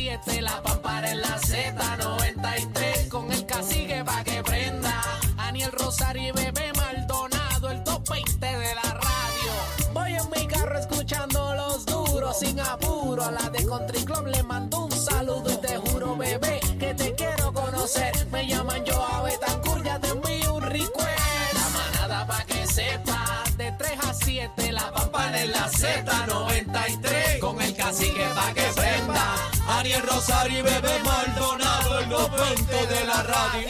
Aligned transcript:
7, 0.00 0.40
la 0.40 0.62
pampara 0.62 1.10
en 1.10 1.20
la 1.20 1.38
Z93, 1.38 3.08
con 3.08 3.30
el 3.30 3.44
cacique 3.44 4.02
pa' 4.02 4.24
que 4.24 4.42
prenda. 4.42 4.98
Aniel 5.36 5.70
Rosario 5.72 6.22
y 6.28 6.32
Bebé 6.32 6.72
Maldonado, 6.74 7.70
el 7.70 7.84
top 7.84 8.08
20 8.08 8.46
de 8.46 8.74
la 8.76 8.94
radio. 8.94 9.52
Voy 9.92 10.14
en 10.14 10.30
mi 10.30 10.46
carro 10.46 10.78
escuchando 10.78 11.54
los 11.54 11.84
duros, 11.84 12.38
sin 12.38 12.58
apuro. 12.60 13.24
A 13.24 13.30
la 13.30 13.50
de 13.50 13.66
Country 13.66 14.02
Club 14.06 14.26
le 14.28 14.42
mando 14.42 14.86
un 14.86 14.90
saludo 14.90 15.52
y 15.52 15.56
te 15.58 15.76
juro, 15.76 16.16
bebé, 16.16 16.60
que 16.78 16.94
te 16.94 17.14
quiero 17.14 17.52
conocer. 17.52 18.26
Me 18.32 18.48
llaman 18.48 18.82
yo 18.86 19.04
a 19.04 19.20
Betancourt, 19.20 19.84
ya 19.84 20.00
te 20.00 20.08
envío 20.08 20.54
un 20.54 20.62
request. 20.62 21.52
La 21.52 21.68
manada 21.78 22.26
pa' 22.26 22.44
que 22.46 22.66
sepa, 22.66 23.44
de 23.58 23.70
3 23.72 23.98
a 24.08 24.14
7, 24.14 24.72
la 24.72 24.90
pampara 24.92 25.42
en 25.42 25.52
la 25.52 25.68
Z93, 25.68 27.38
con 27.38 27.60
el 27.60 27.76
cacique 27.76 28.24
pa' 28.34 28.54
que 28.54 28.64
prenda. 28.74 29.49
Ariel 29.80 30.02
Rosario 30.02 30.58
y 30.58 30.62
Bebé 30.62 31.02
Maldonado, 31.02 32.00
el 32.00 32.08
top 32.10 32.30
20 32.38 32.86
de 32.86 33.04
la 33.06 33.22
radio. 33.22 33.60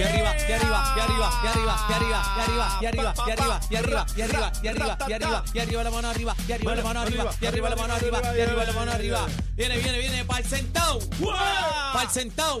Y 0.00 0.02
arriba, 0.02 0.34
y 0.34 0.52
arriba, 0.52 0.94
y 0.96 1.00
arriba, 1.00 1.30
y 1.44 1.46
arriba, 1.46 1.86
y 1.86 1.92
arriba, 1.92 2.18
y 2.30 2.32
arriba, 2.32 2.74
y 2.80 2.86
arriba, 2.86 3.14
y 3.20 3.30
arriba, 3.30 3.60
y 3.68 3.76
arriba, 3.76 4.06
y 4.16 4.22
arriba, 4.22 4.52
y 4.62 4.68
arriba, 4.68 4.96
y 5.06 5.12
arriba, 5.12 5.44
y 5.52 5.58
arriba 5.58 5.84
la 5.84 5.90
mano 5.90 6.08
arriba, 6.08 6.34
y 6.48 6.52
arriba 6.52 6.74
la 6.74 6.82
mano 6.82 7.00
arriba, 7.00 7.30
y 7.38 7.44
arriba 7.44 7.68
la 7.68 7.76
mano 7.76 7.92
arriba, 7.92 8.22
y 8.34 8.40
arriba 8.40 8.64
la 8.64 8.72
mano 8.72 8.92
arriba. 8.92 9.26
Viene, 9.56 9.76
viene, 9.76 9.98
viene, 9.98 10.24
para 10.24 10.40
el 10.40 10.46
sentado, 10.46 11.00
para 11.92 12.04
el 12.04 12.08
sentado, 12.08 12.60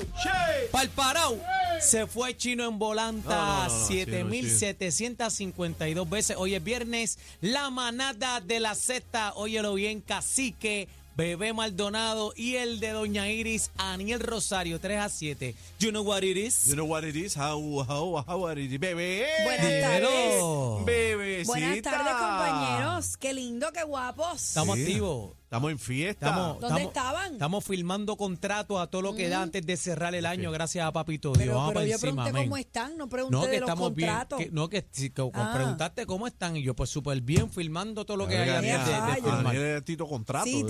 para 0.70 0.84
el 0.84 0.90
parado. 0.90 1.38
Se 1.80 2.06
fue 2.06 2.36
chino 2.36 2.64
en 2.64 2.72
No, 2.72 2.78
volanta 2.78 3.68
no, 3.68 3.68
no, 3.68 3.80
no, 3.80 3.88
7.752 3.88 6.10
veces. 6.10 6.36
Hoy 6.38 6.56
es 6.56 6.62
viernes, 6.62 7.18
la 7.40 7.70
manada 7.70 8.42
de 8.42 8.60
la 8.60 8.74
Z. 8.74 9.32
Óyelo 9.34 9.72
bien, 9.72 10.02
cacique. 10.02 10.90
Bebé 11.20 11.52
Maldonado 11.52 12.32
y 12.34 12.56
el 12.56 12.80
de 12.80 12.92
Doña 12.92 13.28
Iris, 13.28 13.70
Aniel 13.76 14.20
Rosario, 14.20 14.80
3 14.80 15.00
a 15.00 15.08
7. 15.10 15.54
You 15.78 15.90
know 15.90 16.02
what 16.02 16.22
it 16.24 16.38
is? 16.38 16.66
You 16.66 16.76
know 16.76 16.86
what 16.86 17.04
it 17.04 17.14
is? 17.14 17.36
How, 17.36 17.60
how, 17.86 18.24
how 18.26 18.46
are 18.46 18.58
it 18.58 18.72
is? 18.72 18.80
Bebé. 18.80 19.26
Buenas 19.44 19.66
Dímelo. 19.66 20.82
Bebecita. 20.86 21.46
Buenas 21.46 21.82
tardes, 21.82 22.14
compañeros. 22.14 23.16
Qué 23.18 23.34
lindo, 23.34 23.70
qué 23.70 23.82
guapos. 23.84 24.42
Estamos 24.42 24.76
Sí. 24.78 24.82
activos. 24.84 25.32
Estamos 25.50 25.72
en 25.72 25.78
fiesta. 25.80 26.26
Estamos, 26.28 26.60
¿Dónde 26.60 26.66
estamos- 26.66 26.82
estaban? 26.82 27.32
Estamos 27.32 27.64
firmando 27.64 28.16
contratos 28.16 28.80
a 28.80 28.86
todo 28.86 29.02
lo 29.02 29.14
que 29.16 29.28
da 29.28 29.42
antes 29.42 29.66
de 29.66 29.76
cerrar 29.76 30.14
el 30.14 30.24
año, 30.24 30.52
gracias 30.52 30.86
a 30.86 30.92
Papito 30.92 31.30
Dios. 31.32 31.38
pero 31.38 31.54
Vamos 31.56 31.74
pero 31.74 31.86
yo 31.86 31.92
encima, 31.94 32.22
pregunté 32.22 32.44
cómo 32.44 32.56
están, 32.56 32.96
no 32.96 33.08
pregunté 33.08 33.36
No, 33.36 33.42
que 33.42 33.48
de 33.50 33.60
los 33.60 33.68
estamos 33.68 33.92
bien. 33.96 34.08
contratos. 34.10 34.38
que- 34.38 34.50
no, 34.52 34.68
que, 34.68 34.86
si- 34.92 35.10
que- 35.10 35.28
Ah. 35.34 35.50
preguntaste 35.52 36.06
cómo 36.06 36.28
están 36.28 36.56
y 36.56 36.62
yo 36.62 36.76
pues 36.76 36.88
súper 36.90 37.20
bien 37.22 37.50
firmando 37.50 38.04
todo 38.06 38.16
lo 38.16 38.28
que 38.28 38.38
hay 38.38 38.48
antes 38.48 38.86
de, 38.86 38.92
de 38.92 39.22
firmar. 39.28 39.56
Es 39.56 39.84
Tito 39.84 40.06
Contrato. 40.06 40.44
Sí, 40.44 40.64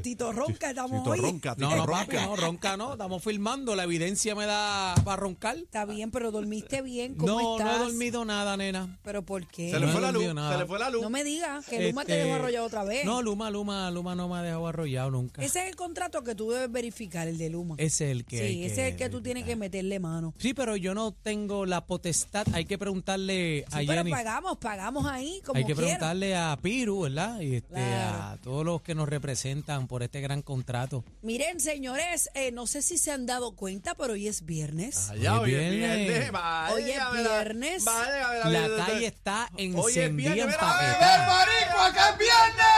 Tito, 0.00 0.30
Ronca 0.30 0.70
estamos 0.70 1.00
Tito 1.02 1.10
hoy. 1.10 1.18
Ronca, 1.20 1.56
Tito 1.56 1.68
No, 1.68 1.76
no, 1.78 1.86
papi, 1.86 2.12
Ronca. 2.16 2.26
no, 2.26 2.36
ronca 2.36 2.76
no, 2.76 2.92
estamos 2.92 3.24
filmando, 3.24 3.74
la 3.74 3.82
evidencia 3.82 4.36
me 4.36 4.46
da 4.46 4.94
para 5.04 5.16
roncar. 5.16 5.56
Está 5.56 5.84
bien, 5.84 6.12
pero 6.12 6.30
dormiste 6.30 6.80
bien, 6.80 7.16
¿cómo 7.16 7.40
No, 7.40 7.56
estás? 7.58 7.76
no 7.80 7.86
he 7.86 7.88
dormido 7.90 8.24
nada, 8.24 8.56
nena. 8.56 9.00
¿Pero 9.02 9.24
por 9.24 9.48
qué? 9.48 9.72
Se 9.72 9.80
le 9.80 9.88
fue 9.88 10.00
la 10.00 10.12
luz. 10.12 10.22
Se 10.26 10.58
le 10.58 10.66
fue 10.66 10.78
la 10.78 10.90
luz. 10.90 11.02
No 11.02 11.10
me 11.10 11.24
digas 11.24 11.66
que 11.66 11.88
Luma 11.88 12.04
te 12.04 12.12
Este, 12.12 12.24
dejó 12.24 12.36
arrollado 12.36 12.66
otra 12.68 12.84
vez. 12.84 13.04
No, 13.04 13.20
Luma, 13.20 13.50
Luma, 13.50 13.90
Luma 13.90 14.11
no 14.14 14.28
me 14.28 14.36
ha 14.38 14.42
dejado 14.42 14.66
arrollado 14.66 15.10
nunca. 15.10 15.42
Ese 15.42 15.62
es 15.62 15.68
el 15.68 15.76
contrato 15.76 16.22
que 16.22 16.34
tú 16.34 16.50
debes 16.50 16.70
verificar, 16.70 17.28
el 17.28 17.38
de 17.38 17.50
Luma. 17.50 17.74
Ese 17.78 18.06
es 18.06 18.10
el 18.12 18.24
que 18.24 18.40
hay 18.40 18.52
sí, 18.54 18.64
ese 18.64 18.86
es 18.86 18.92
el 18.92 18.96
que 18.98 19.08
tú 19.08 19.22
tienes 19.22 19.44
que 19.44 19.56
meterle 19.56 19.98
mano. 20.00 20.34
Sí, 20.38 20.54
pero 20.54 20.76
yo 20.76 20.94
no 20.94 21.12
tengo 21.12 21.66
la 21.66 21.84
potestad. 21.86 22.46
Hay 22.52 22.64
que 22.64 22.78
preguntarle 22.78 23.64
a 23.70 23.80
Sí, 23.80 23.86
pero 23.86 23.98
Jenny. 24.00 24.10
pagamos, 24.10 24.58
pagamos 24.58 25.06
ahí 25.06 25.40
como 25.44 25.58
Hay 25.58 25.64
que 25.64 25.74
quiera. 25.74 25.80
preguntarle 25.82 26.36
a 26.36 26.58
Piru, 26.60 27.00
¿verdad? 27.02 27.40
Y 27.40 27.56
este, 27.56 27.74
Claro. 27.74 28.22
a 28.22 28.36
todos 28.42 28.64
los 28.64 28.82
que 28.82 28.94
nos 28.94 29.08
representan 29.08 29.86
por 29.88 30.02
este 30.02 30.20
gran 30.20 30.42
contrato. 30.42 31.04
Miren, 31.22 31.60
señores, 31.60 32.30
eh, 32.34 32.50
no 32.52 32.66
sé 32.66 32.82
si 32.82 32.98
se 32.98 33.10
han 33.12 33.26
dado 33.26 33.54
cuenta, 33.56 33.94
pero 33.94 34.14
hoy 34.14 34.28
es 34.28 34.44
viernes. 34.44 35.10
Allá, 35.10 35.40
Hoy 35.40 35.54
hoy 35.54 35.60
es 35.64 35.70
viernes. 35.72 36.30
Hoy 36.72 36.82
es 36.90 37.12
viernes. 37.22 37.84
vaya, 37.84 38.28
mira, 38.46 38.68
La 38.68 38.86
calle 38.86 39.06
está 39.06 39.48
Hoy 39.56 39.66
es 39.66 39.96
encendida, 39.96 40.32
viernes. 40.34 40.56
Mira, 40.56 41.26
marico, 41.28 41.92
que 41.94 42.00
es 42.12 42.18
viernes. 42.18 42.71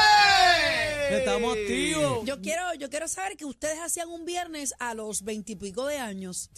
Estamos 1.37 1.57
activos. 1.57 2.25
Yo 2.25 2.41
quiero, 2.41 2.75
yo 2.75 2.91
quiero 2.91 3.09
saber 3.09 3.37
que 3.37 3.45
ustedes 3.45 3.79
hacían 3.81 4.09
un 4.09 4.25
viernes 4.25 4.75
a 4.79 4.95
los 4.95 5.23
veintipico 5.23 5.87
de 5.87 5.99
años. 5.99 6.51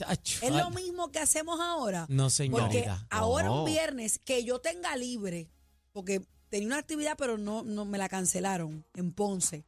¿Es 0.43 0.53
lo 0.53 0.71
mismo 0.71 1.11
que 1.11 1.19
hacemos 1.19 1.61
ahora? 1.61 2.07
No, 2.09 2.25
Porque 2.25 2.35
señorita. 2.35 3.07
ahora 3.11 3.51
un 3.51 3.65
viernes 3.65 4.19
que 4.19 4.45
yo 4.45 4.61
tenga 4.61 4.95
libre, 4.97 5.49
porque 5.93 6.23
tenía 6.49 6.69
una 6.69 6.79
actividad 6.79 7.17
pero 7.17 7.39
no, 7.39 7.63
no 7.63 7.85
me 7.85 7.99
la 7.99 8.09
cancelaron 8.09 8.85
en 8.95 9.13
Ponce. 9.13 9.65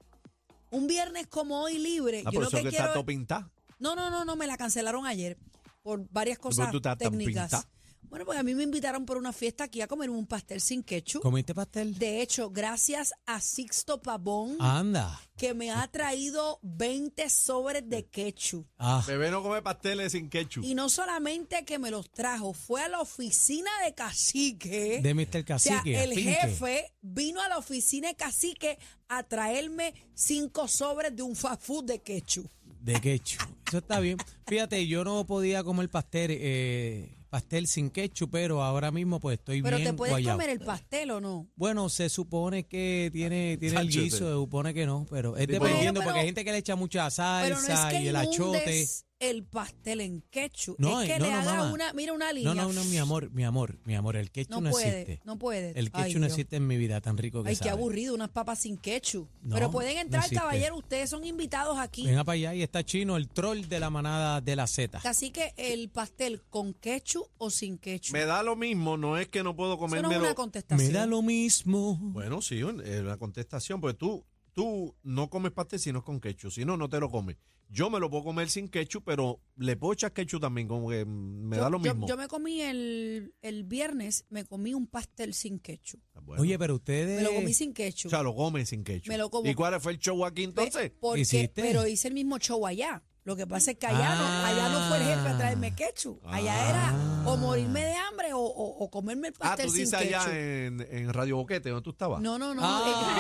Un 0.71 0.87
viernes 0.87 1.27
como 1.27 1.63
hoy 1.63 1.79
libre, 1.79 2.23
Ah, 2.27 2.31
yo 2.31 2.41
lo 2.41 2.51
que, 2.51 2.57
que 2.57 2.69
quiero 2.69 2.85
está 2.85 2.93
todo 2.93 3.07
pintado. 3.07 3.51
No, 3.79 3.95
no, 3.95 4.11
no, 4.11 4.25
no, 4.25 4.37
me 4.37 4.47
la 4.47 4.57
cancelaron 4.59 5.07
ayer 5.07 5.39
por 5.83 6.07
varias 6.11 6.39
¿Por 6.39 6.51
qué 6.55 6.57
cosas 6.63 6.99
técnicas. 6.99 7.67
Bueno, 8.03 8.25
pues 8.25 8.39
a 8.39 8.43
mí 8.43 8.55
me 8.55 8.63
invitaron 8.63 9.05
por 9.05 9.19
una 9.19 9.33
fiesta 9.35 9.65
aquí 9.65 9.83
a 9.83 9.87
comer 9.87 10.09
un 10.09 10.27
pastel 10.27 10.61
sin 10.63 10.83
ketchup. 10.83 11.21
¿Comiste 11.23 11.55
pastel? 11.55 11.99
De 11.99 12.23
hecho, 12.23 12.51
gracias 12.51 13.13
a 13.27 13.39
Sixto 13.41 14.01
Pavón, 14.01 14.57
Anda. 14.61 15.21
que 15.37 15.53
me 15.53 15.71
ha 15.71 15.87
traído 15.89 16.59
20 16.63 17.29
sobres 17.29 17.83
de 17.87 18.07
ketchup. 18.07 18.67
Ah, 18.79 19.05
Bebé 19.07 19.31
no 19.31 19.43
come 19.43 19.61
pasteles 19.61 20.13
sin 20.13 20.31
ketchup. 20.31 20.65
Y 20.65 20.75
no 20.75 20.89
solamente 20.89 21.65
que 21.67 21.79
me 21.79 21.91
los 21.91 22.11
trajo, 22.11 22.55
fue 22.55 22.81
a 22.83 22.89
la 22.89 23.01
oficina 23.01 23.71
de 23.85 23.95
Cacique. 23.95 25.01
de 25.03 25.15
Mr. 25.15 25.27
o 25.55 25.59
sea, 25.59 25.77
Cacique. 25.77 26.03
el 26.03 26.15
Finque. 26.15 26.33
jefe 26.35 26.95
vino 27.03 27.43
a 27.43 27.49
la 27.51 27.59
oficina 27.59 28.09
de 28.09 28.15
Cacique 28.17 28.79
a 29.09 29.23
traerme 29.23 29.93
cinco 30.15 30.67
sobres 30.67 31.15
de 31.15 31.23
un 31.23 31.37
fast 31.37 31.63
food 31.63 31.85
de 31.85 32.01
ketchup. 32.03 32.51
De 32.81 32.99
ketchup. 33.01 33.43
Eso 33.67 33.79
está 33.79 34.01
bien. 34.01 34.17
Fíjate, 34.47 34.87
yo 34.87 35.05
no 35.05 35.27
podía 35.27 35.63
comer 35.63 35.91
pastel, 35.91 36.31
eh, 36.33 37.18
pastel 37.29 37.67
sin 37.67 37.91
ketchup, 37.91 38.31
pero 38.31 38.63
ahora 38.63 38.91
mismo 38.91 39.21
pues 39.21 39.39
estoy 39.39 39.63
Pero 39.63 39.77
bien 39.77 39.91
te 39.91 39.95
puedes 39.97 40.27
comer 40.27 40.51
el 40.51 40.61
pastel 40.61 41.11
o 41.11 41.21
no. 41.21 41.47
Bueno, 41.57 41.89
se 41.89 42.09
supone 42.09 42.65
que 42.67 43.11
tiene, 43.13 43.57
tiene 43.59 43.77
el 43.77 43.83
Sánchez. 43.83 44.03
guiso, 44.05 44.17
se 44.19 44.33
supone 44.33 44.73
que 44.75 44.87
no, 44.87 45.07
pero 45.11 45.37
es 45.37 45.47
Bueno, 45.47 45.65
dependiendo, 45.65 46.01
pero- 46.01 46.09
porque 46.11 46.21
hay 46.21 46.27
gente 46.27 46.45
que 46.45 46.53
le 46.53 46.59
echa 46.59 46.77
mucha 46.77 47.09
Pero 47.43 47.57
no 47.57 47.61
es 47.61 47.67
salsa 47.67 47.89
que 47.91 48.01
y 48.03 48.09
el 48.09 48.17
achote. 48.17 48.87
El 49.21 49.45
pastel 49.45 50.01
en 50.01 50.23
ketchup. 50.31 50.77
No, 50.79 51.01
es 51.01 51.09
que 51.11 51.19
no, 51.19 51.27
le 51.27 51.33
no, 51.33 51.39
haga 51.39 51.55
mamá. 51.57 51.73
una, 51.73 51.93
mira 51.93 52.13
una 52.13 52.33
línea. 52.33 52.55
No, 52.55 52.63
no, 52.69 52.73
no, 52.73 52.85
mi 52.85 52.99
amor, 52.99 53.31
mi 53.33 53.45
amor, 53.45 53.79
mi 53.85 53.95
amor, 53.95 54.17
el 54.17 54.31
ketchup 54.31 54.51
No 54.51 54.61
no, 54.61 54.71
puede, 54.71 55.01
existe. 55.03 55.21
no 55.25 55.39
puede. 55.39 55.71
El 55.79 55.91
Ay, 55.93 56.05
ketchup 56.05 56.21
no 56.21 56.27
Dios. 56.27 56.39
existe 56.39 56.57
en 56.57 56.67
mi 56.67 56.77
vida, 56.77 57.01
tan 57.01 57.17
rico 57.19 57.43
que 57.43 57.51
Ay, 57.51 57.57
qué 57.57 57.71
aburrido, 57.71 58.15
unas 58.15 58.31
papas 58.31 58.61
sin 58.61 58.77
ketchup. 58.77 59.29
No, 59.43 59.55
Pero 59.55 59.71
pueden 59.71 59.99
entrar, 59.99 60.29
caballero, 60.31 60.77
ustedes 60.77 61.11
son 61.11 61.25
invitados 61.25 61.79
aquí. 61.79 62.05
Venga 62.07 62.25
para 62.25 62.35
allá 62.35 62.55
y 62.55 62.63
está 62.63 62.85
chino, 62.85 63.17
el 63.17 63.29
troll 63.29 63.63
de 63.63 63.81
la 63.81 63.91
manada 63.91 64.41
de 64.41 64.57
la 64.57 64.67
Z. 64.67 65.01
Así 65.05 65.31
que 65.31 65.53
el 65.57 65.89
pastel 65.89 66.43
con 66.49 66.75
ketchup 66.75 67.27
o 67.39 67.51
sin 67.51 67.79
ketchup. 67.79 68.13
Me 68.13 68.25
da 68.25 68.43
lo 68.43 68.57
mismo, 68.57 68.97
no 68.97 69.19
es 69.19 69.29
que 69.29 69.43
no 69.43 69.57
puedo 69.57 69.75
Eso 69.75 70.03
no 70.03 70.11
es 70.13 70.19
una 70.19 70.35
contestación. 70.35 70.87
Me 70.87 70.93
da 70.93 71.07
lo 71.07 71.23
mismo. 71.23 71.99
Bueno, 72.01 72.41
sí, 72.43 72.61
es 72.85 73.03
la 73.03 73.17
contestación, 73.17 73.81
porque 73.81 73.97
tú, 73.99 74.25
tú 74.59 74.93
no 75.05 75.31
comes 75.31 75.53
pastel 75.53 75.79
si 75.79 75.93
no 75.93 76.01
es 76.01 76.05
con 76.05 76.19
ketchup, 76.21 76.51
si 76.51 76.65
no, 76.65 76.77
no 76.77 76.89
te 76.89 76.99
lo 76.99 77.09
comes. 77.09 77.37
Yo 77.71 77.91
me 77.91 78.01
lo 78.01 78.11
puedo 78.11 78.25
comer 78.25 78.51
sin 78.51 78.67
ketchup, 78.69 79.05
pero 79.05 79.41
le 79.57 79.77
puedo 79.77 79.93
echar 79.93 80.13
ketchup 80.13 80.41
también, 80.41 80.67
como 80.67 80.91
que 80.91 81.05
me 81.05 81.55
yo, 81.57 81.63
da 81.63 81.71
lo 81.71 81.79
mismo. 81.79 82.09
Yo, 82.09 82.17
me 82.17 82.27
comí 82.27 82.61
el, 82.63 83.35
el 83.41 83.63
viernes, 83.63 84.25
me 84.31 84.45
comí 84.45 84.75
un 84.75 84.89
pastel 84.89 85.33
sin 85.33 85.61
ketchup. 85.61 86.01
Ah, 86.15 86.21
Bueno, 86.25 86.43
Oye, 86.43 86.59
pero 86.59 86.75
ustedes... 86.75 87.19
Me 87.19 87.23
lo 87.23 87.35
comí 87.35 87.55
sin 87.55 87.73
ketchup. 87.73 88.09
o 88.09 88.11
sea, 88.11 88.25
lo 88.25 88.35
comes 88.35 88.69
sin 88.71 88.83
ketchup. 88.83 89.11
Me 89.11 89.19
lo 89.19 89.31
como. 89.31 89.49
¿Y 89.49 89.55
cuál 89.55 89.81
fue 89.81 89.93
el 89.93 89.99
show 90.01 90.25
aquí 90.25 90.43
entonces? 90.43 90.91
Porque- 90.99 91.21
¿Hiciste? 91.21 91.63
pero 91.63 91.87
hice 91.87 92.09
el 92.09 92.15
mismo 92.15 92.39
show 92.41 92.67
allá. 92.67 93.05
Lo 93.29 93.37
que 93.37 93.47
pasa 93.47 93.73
es 93.73 93.77
que 93.77 93.87
allá, 93.87 94.15
no, 94.15 94.47
allá 94.47 94.69
no 94.71 94.89
fue 94.89 94.97
el 94.97 95.03
jefe 95.05 95.29
a 95.29 95.37
traerme 95.37 95.75
ketchup. 95.75 96.19
Allá 96.27 96.71
era 96.71 96.95
o 97.27 97.37
morirme 97.37 97.85
de 97.85 97.93
hambre 97.95 98.33
o, 98.33 98.39
o- 98.41 98.79
o 98.85 98.91
comerme 98.91 99.29
el 99.29 99.35
ah, 99.35 99.51
pastel 99.51 99.67
tú 99.67 99.73
sin 99.73 99.85
dices 99.85 99.99
ketchup. 99.99 100.15
allá 100.17 100.39
en, 100.39 100.87
en 100.91 101.13
Radio 101.13 101.37
Boquete, 101.37 101.69
¿dónde 101.69 101.85
tú 101.85 101.91
estabas? 101.91 102.23
No, 102.23 102.39
no, 102.39 102.55
no. 102.55 102.63
Ah. 102.65 103.19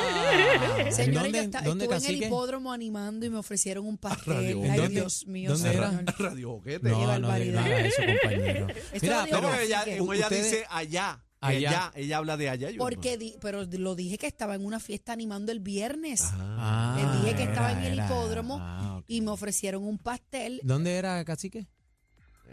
eh, 0.78 0.92
Señores, 0.92 1.50
¿Dónde- 1.50 1.86
yo 1.86 1.92
estuve 1.92 1.96
en 1.96 2.04
el 2.16 2.22
hipódromo 2.24 2.72
animando 2.72 3.26
y 3.26 3.28
me 3.30 3.36
ofrecieron 3.36 3.84
un 3.86 3.98
pastel. 3.98 4.32
Radio 4.34 4.62
Ay, 4.62 4.78
¿Dónde? 4.78 4.88
Dios 5.00 5.26
mío, 5.26 5.50
¿Dónde 5.52 5.74
era? 5.74 5.90
señor. 5.90 6.04
Radio 6.18 6.48
Boquete. 6.52 6.88
No, 6.88 7.18
no 7.18 7.34
eso, 7.36 8.02
compañero. 8.22 8.66
Esto 8.68 8.98
Mira, 9.02 9.24
pero... 9.30 9.40
No, 9.42 9.54
ella, 9.54 9.84
como 9.98 10.12
dice 10.14 10.64
allá. 10.70 11.22
Allá. 11.40 11.56
Ella, 11.58 11.92
ella 11.94 12.16
habla 12.18 12.36
de 12.36 12.48
allá. 12.50 12.70
yo 12.70 12.78
Porque, 12.78 13.16
di- 13.16 13.36
pero 13.40 13.64
lo 13.64 13.94
dije 13.94 14.18
que 14.18 14.26
estaba 14.26 14.54
en 14.56 14.64
una 14.64 14.80
fiesta 14.80 15.12
animando 15.12 15.52
el 15.52 15.60
viernes. 15.60 16.22
Ah, 16.32 16.96
Les 16.98 17.22
dije 17.22 17.36
que 17.36 17.42
estaba 17.44 17.72
en 17.72 17.78
el 17.78 17.92
era. 17.94 18.06
hipódromo 18.06 18.58
Ah, 18.60 18.96
ok. 18.98 19.04
y 19.06 19.20
me 19.20 19.30
ofrecieron 19.30 19.84
un 19.84 19.98
pastel. 19.98 20.60
¿Dónde 20.64 20.96
era, 20.96 21.24
cacique? 21.24 21.68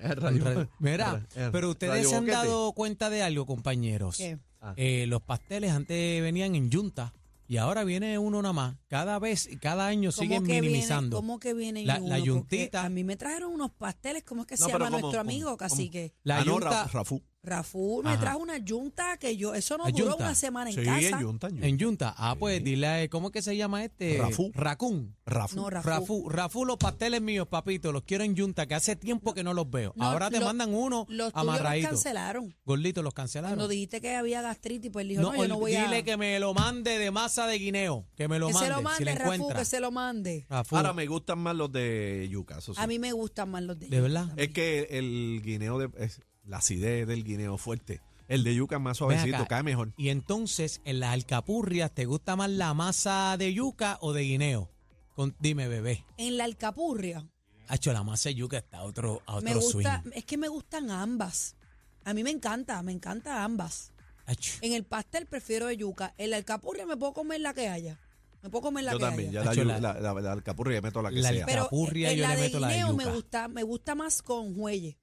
Es 0.02 0.16
radio- 0.18 0.70
Mira, 0.80 1.26
en 1.36 1.52
pero 1.52 1.70
ustedes 1.72 1.94
Radio 1.94 2.10
se 2.10 2.16
han 2.16 2.22
Boquete. 2.26 2.38
dado 2.38 2.74
cuenta 2.74 3.10
de 3.10 3.24
algo, 3.24 3.46
compañeros. 3.46 4.18
¿Qué? 4.18 4.38
Ah. 4.62 4.74
Eh, 4.78 5.06
los 5.08 5.22
pasteles 5.22 5.72
antes 5.72 6.22
venían 6.22 6.54
en 6.56 6.70
yunta 6.70 7.14
y 7.48 7.58
ahora 7.58 7.84
viene 7.86 8.18
uno 8.20 8.42
nada 8.42 8.54
más. 8.54 8.76
Cada 8.88 9.18
vez, 9.20 9.48
cada 9.62 9.88
año 9.88 10.12
¿Cómo 10.12 10.22
siguen 10.24 10.46
que 10.46 10.62
minimizando. 10.62 11.18
Viene, 11.22 11.28
¿Cómo 11.28 11.40
que 11.40 11.54
viene 11.54 11.86
La- 11.86 11.98
uno? 12.00 12.08
la 12.10 12.16
Porque 12.16 12.28
yuntita. 12.28 12.84
A 12.84 12.90
mí 12.90 13.04
me 13.04 13.16
trajeron 13.16 13.54
unos 13.54 13.72
pasteles. 13.72 14.24
¿Cómo 14.24 14.42
es 14.42 14.48
que 14.48 14.56
No, 14.56 14.66
se 14.66 14.72
pero 14.72 14.80
llama 14.80 14.86
¿cómo- 14.92 15.02
nuestro 15.02 15.20
cómo- 15.22 15.30
amigo, 15.32 15.46
cómo? 15.50 15.58
cacique? 15.58 16.14
La 16.24 16.38
Ah, 16.38 16.40
no, 16.46 16.46
yunta, 16.54 16.70
Ra- 16.70 16.88
Rafú. 16.92 17.24
Rafú 17.46 18.02
me 18.04 18.12
Ajá. 18.12 18.20
trajo 18.20 18.40
una 18.40 18.58
yunta 18.58 19.18
que 19.18 19.38
yo, 19.38 19.54
eso 19.54 19.78
no 19.78 19.86
¿La 19.86 19.92
duró 19.92 20.06
yunta? 20.10 20.24
una 20.24 20.36
semana 20.36 20.70
en 20.70 20.76
Sí, 20.76 20.84
casa. 20.84 21.20
en 21.20 21.26
Junta, 21.26 21.48
en. 21.48 21.64
En 21.64 21.80
Junta. 21.80 22.14
Ah, 22.18 22.36
pues 22.38 22.64
dile, 22.64 23.08
¿cómo 23.10 23.28
es 23.28 23.34
que 23.34 23.42
se 23.42 23.56
llama 23.56 23.84
este? 23.84 24.18
Rafú. 24.18 24.52
Racún. 24.54 25.16
Rafa. 25.26 25.56
No, 25.56 25.70
Rafú. 25.70 25.88
Rafú, 25.90 26.30
Rafú, 26.30 26.66
los 26.66 26.78
pasteles 26.78 27.22
míos, 27.22 27.48
papito, 27.48 27.92
los 27.92 28.04
quiero 28.04 28.24
en 28.24 28.38
Junta, 28.38 28.68
que 28.68 28.76
hace 28.76 28.96
tiempo 28.96 29.34
que 29.34 29.44
no 29.44 29.54
los 29.54 29.70
veo. 29.70 29.94
No, 29.96 30.06
Ahora 30.06 30.30
te 30.30 30.40
lo- 30.40 30.46
mandan 30.46 30.74
uno 30.74 31.06
Los 31.10 31.32
tuyos 31.34 31.46
los 31.46 31.56
amarradito. 31.56 31.90
cancelaron. 31.90 32.56
Gorditos, 32.66 33.04
los 33.04 33.14
cancelaron. 33.14 33.56
Cuando 33.58 33.68
dijiste 33.68 34.02
que 34.02 34.16
había 34.16 34.42
gastritis, 34.42 34.92
pues 34.92 35.04
él 35.04 35.10
dijo, 35.10 35.22
No, 35.22 35.32
no, 35.34 35.38
yo 35.38 35.48
no 35.48 35.58
voy 35.60 35.76
a... 35.76 35.84
dile 35.86 36.04
que 36.04 36.16
me 36.18 36.40
lo 36.40 36.54
mande 36.54 37.00
de 37.00 37.10
masa 37.12 37.48
de 37.48 37.58
guineo, 37.58 38.06
que 38.16 38.28
me 38.28 38.38
lo 38.40 38.48
que 38.48 38.54
mande, 38.54 38.68
se 38.70 38.74
lo 38.76 38.82
mande, 38.82 38.98
si 38.98 39.04
Rafú, 39.18 39.34
encuentra. 39.34 39.60
que 39.60 39.66
se 39.66 39.80
lo 39.80 39.92
mande. 39.92 40.46
Rafú, 40.50 40.76
Ahora 40.78 40.94
me 40.94 41.06
gustan 41.08 41.40
más 41.40 41.56
los 41.56 41.72
de 41.72 42.28
yuca, 42.32 42.60
eso 42.60 42.74
sí. 42.76 42.82
A 42.82 42.86
mí 42.88 43.00
me 43.00 43.12
gustan 43.12 43.50
más 43.50 43.64
los 43.64 43.80
de 43.80 43.88
¿De 43.90 44.02
verdad? 44.02 44.28
Es 44.38 44.50
que 44.50 44.88
el 44.92 45.42
guineo, 45.44 45.80
de, 45.80 45.90
es 46.04 46.22
la 46.46 46.58
acidez 46.58 47.08
del 47.08 47.24
guineo 47.24 47.58
fuerte. 47.58 48.02
El 48.28 48.44
de 48.44 48.56
yuca 48.56 48.78
es 48.78 48.82
más 48.82 48.98
suavecito, 48.98 49.46
cae 49.48 49.62
mejor. 49.64 49.94
Y 49.98 50.10
entonces, 50.10 50.82
en 50.84 51.00
las 51.00 51.14
alcapurrias, 51.14 51.92
¿te 51.94 52.06
gusta 52.06 52.36
más 52.36 52.50
la 52.50 52.74
masa 52.74 53.36
de 53.38 53.54
yuca 53.54 53.98
o 54.02 54.14
de 54.14 54.24
guineo? 54.24 54.72
Con- 55.16 55.36
dime, 55.40 55.68
bebé. 55.68 56.04
En 56.18 56.38
la 56.38 56.44
alcapurria, 56.46 57.28
Hacho, 57.68 57.94
la 57.94 58.04
masa 58.04 58.30
de 58.30 58.36
yuca 58.36 58.58
está 58.58 58.78
a 58.80 58.84
otro, 58.84 59.22
a 59.26 59.36
otro 59.38 59.48
me 59.50 59.56
gusta, 59.56 60.02
swing. 60.02 60.12
es 60.16 60.26
que 60.26 60.38
me 60.38 60.48
gustan 60.48 60.92
ambas. 60.92 61.56
A 62.04 62.14
mí 62.14 62.24
me 62.24 62.30
encanta, 62.30 62.82
me 62.84 62.92
encanta 62.92 63.44
ambas. 63.44 63.92
Hacho. 64.28 64.54
En 64.62 64.74
el 64.74 64.84
pastel 64.86 65.26
prefiero 65.28 65.68
de 65.68 65.78
yuca. 65.78 66.14
En 66.18 66.32
la 66.32 66.38
alcapurria 66.38 66.86
me 66.86 66.96
puedo 66.98 67.14
comer 67.14 67.42
la 67.42 67.54
que 67.54 67.68
haya. 67.70 68.00
Me 68.44 68.50
puedo 68.52 68.64
comer 68.64 68.84
la 68.84 68.92
Yo 68.92 68.98
que 69.00 69.06
también, 69.06 69.30
haya. 69.30 69.40
ya 69.40 69.46
la, 69.46 69.52
Hacho, 69.52 69.62
yu- 69.62 69.66
la- 69.68 69.80
la, 69.80 69.94
la, 70.00 70.22
la 70.22 70.32
alcapurria, 70.32 70.82
meto 70.82 71.02
la 71.02 71.10
que 71.10 71.16
La 71.20 71.30
sea. 71.30 71.46
alca- 71.46 71.54
alcapurria 71.60 72.12
en 72.12 72.18
yo 72.18 72.24
la 72.24 72.30
le 72.30 72.36
de 72.36 72.42
meto 72.42 72.60
la 72.60 72.68
de 72.68 72.74
guineo 72.76 72.94
me 72.96 73.06
gusta, 73.06 73.48
me 73.48 73.64
gusta 73.64 73.96
más 73.96 74.22
con 74.22 74.54
jueyes. 74.56 74.96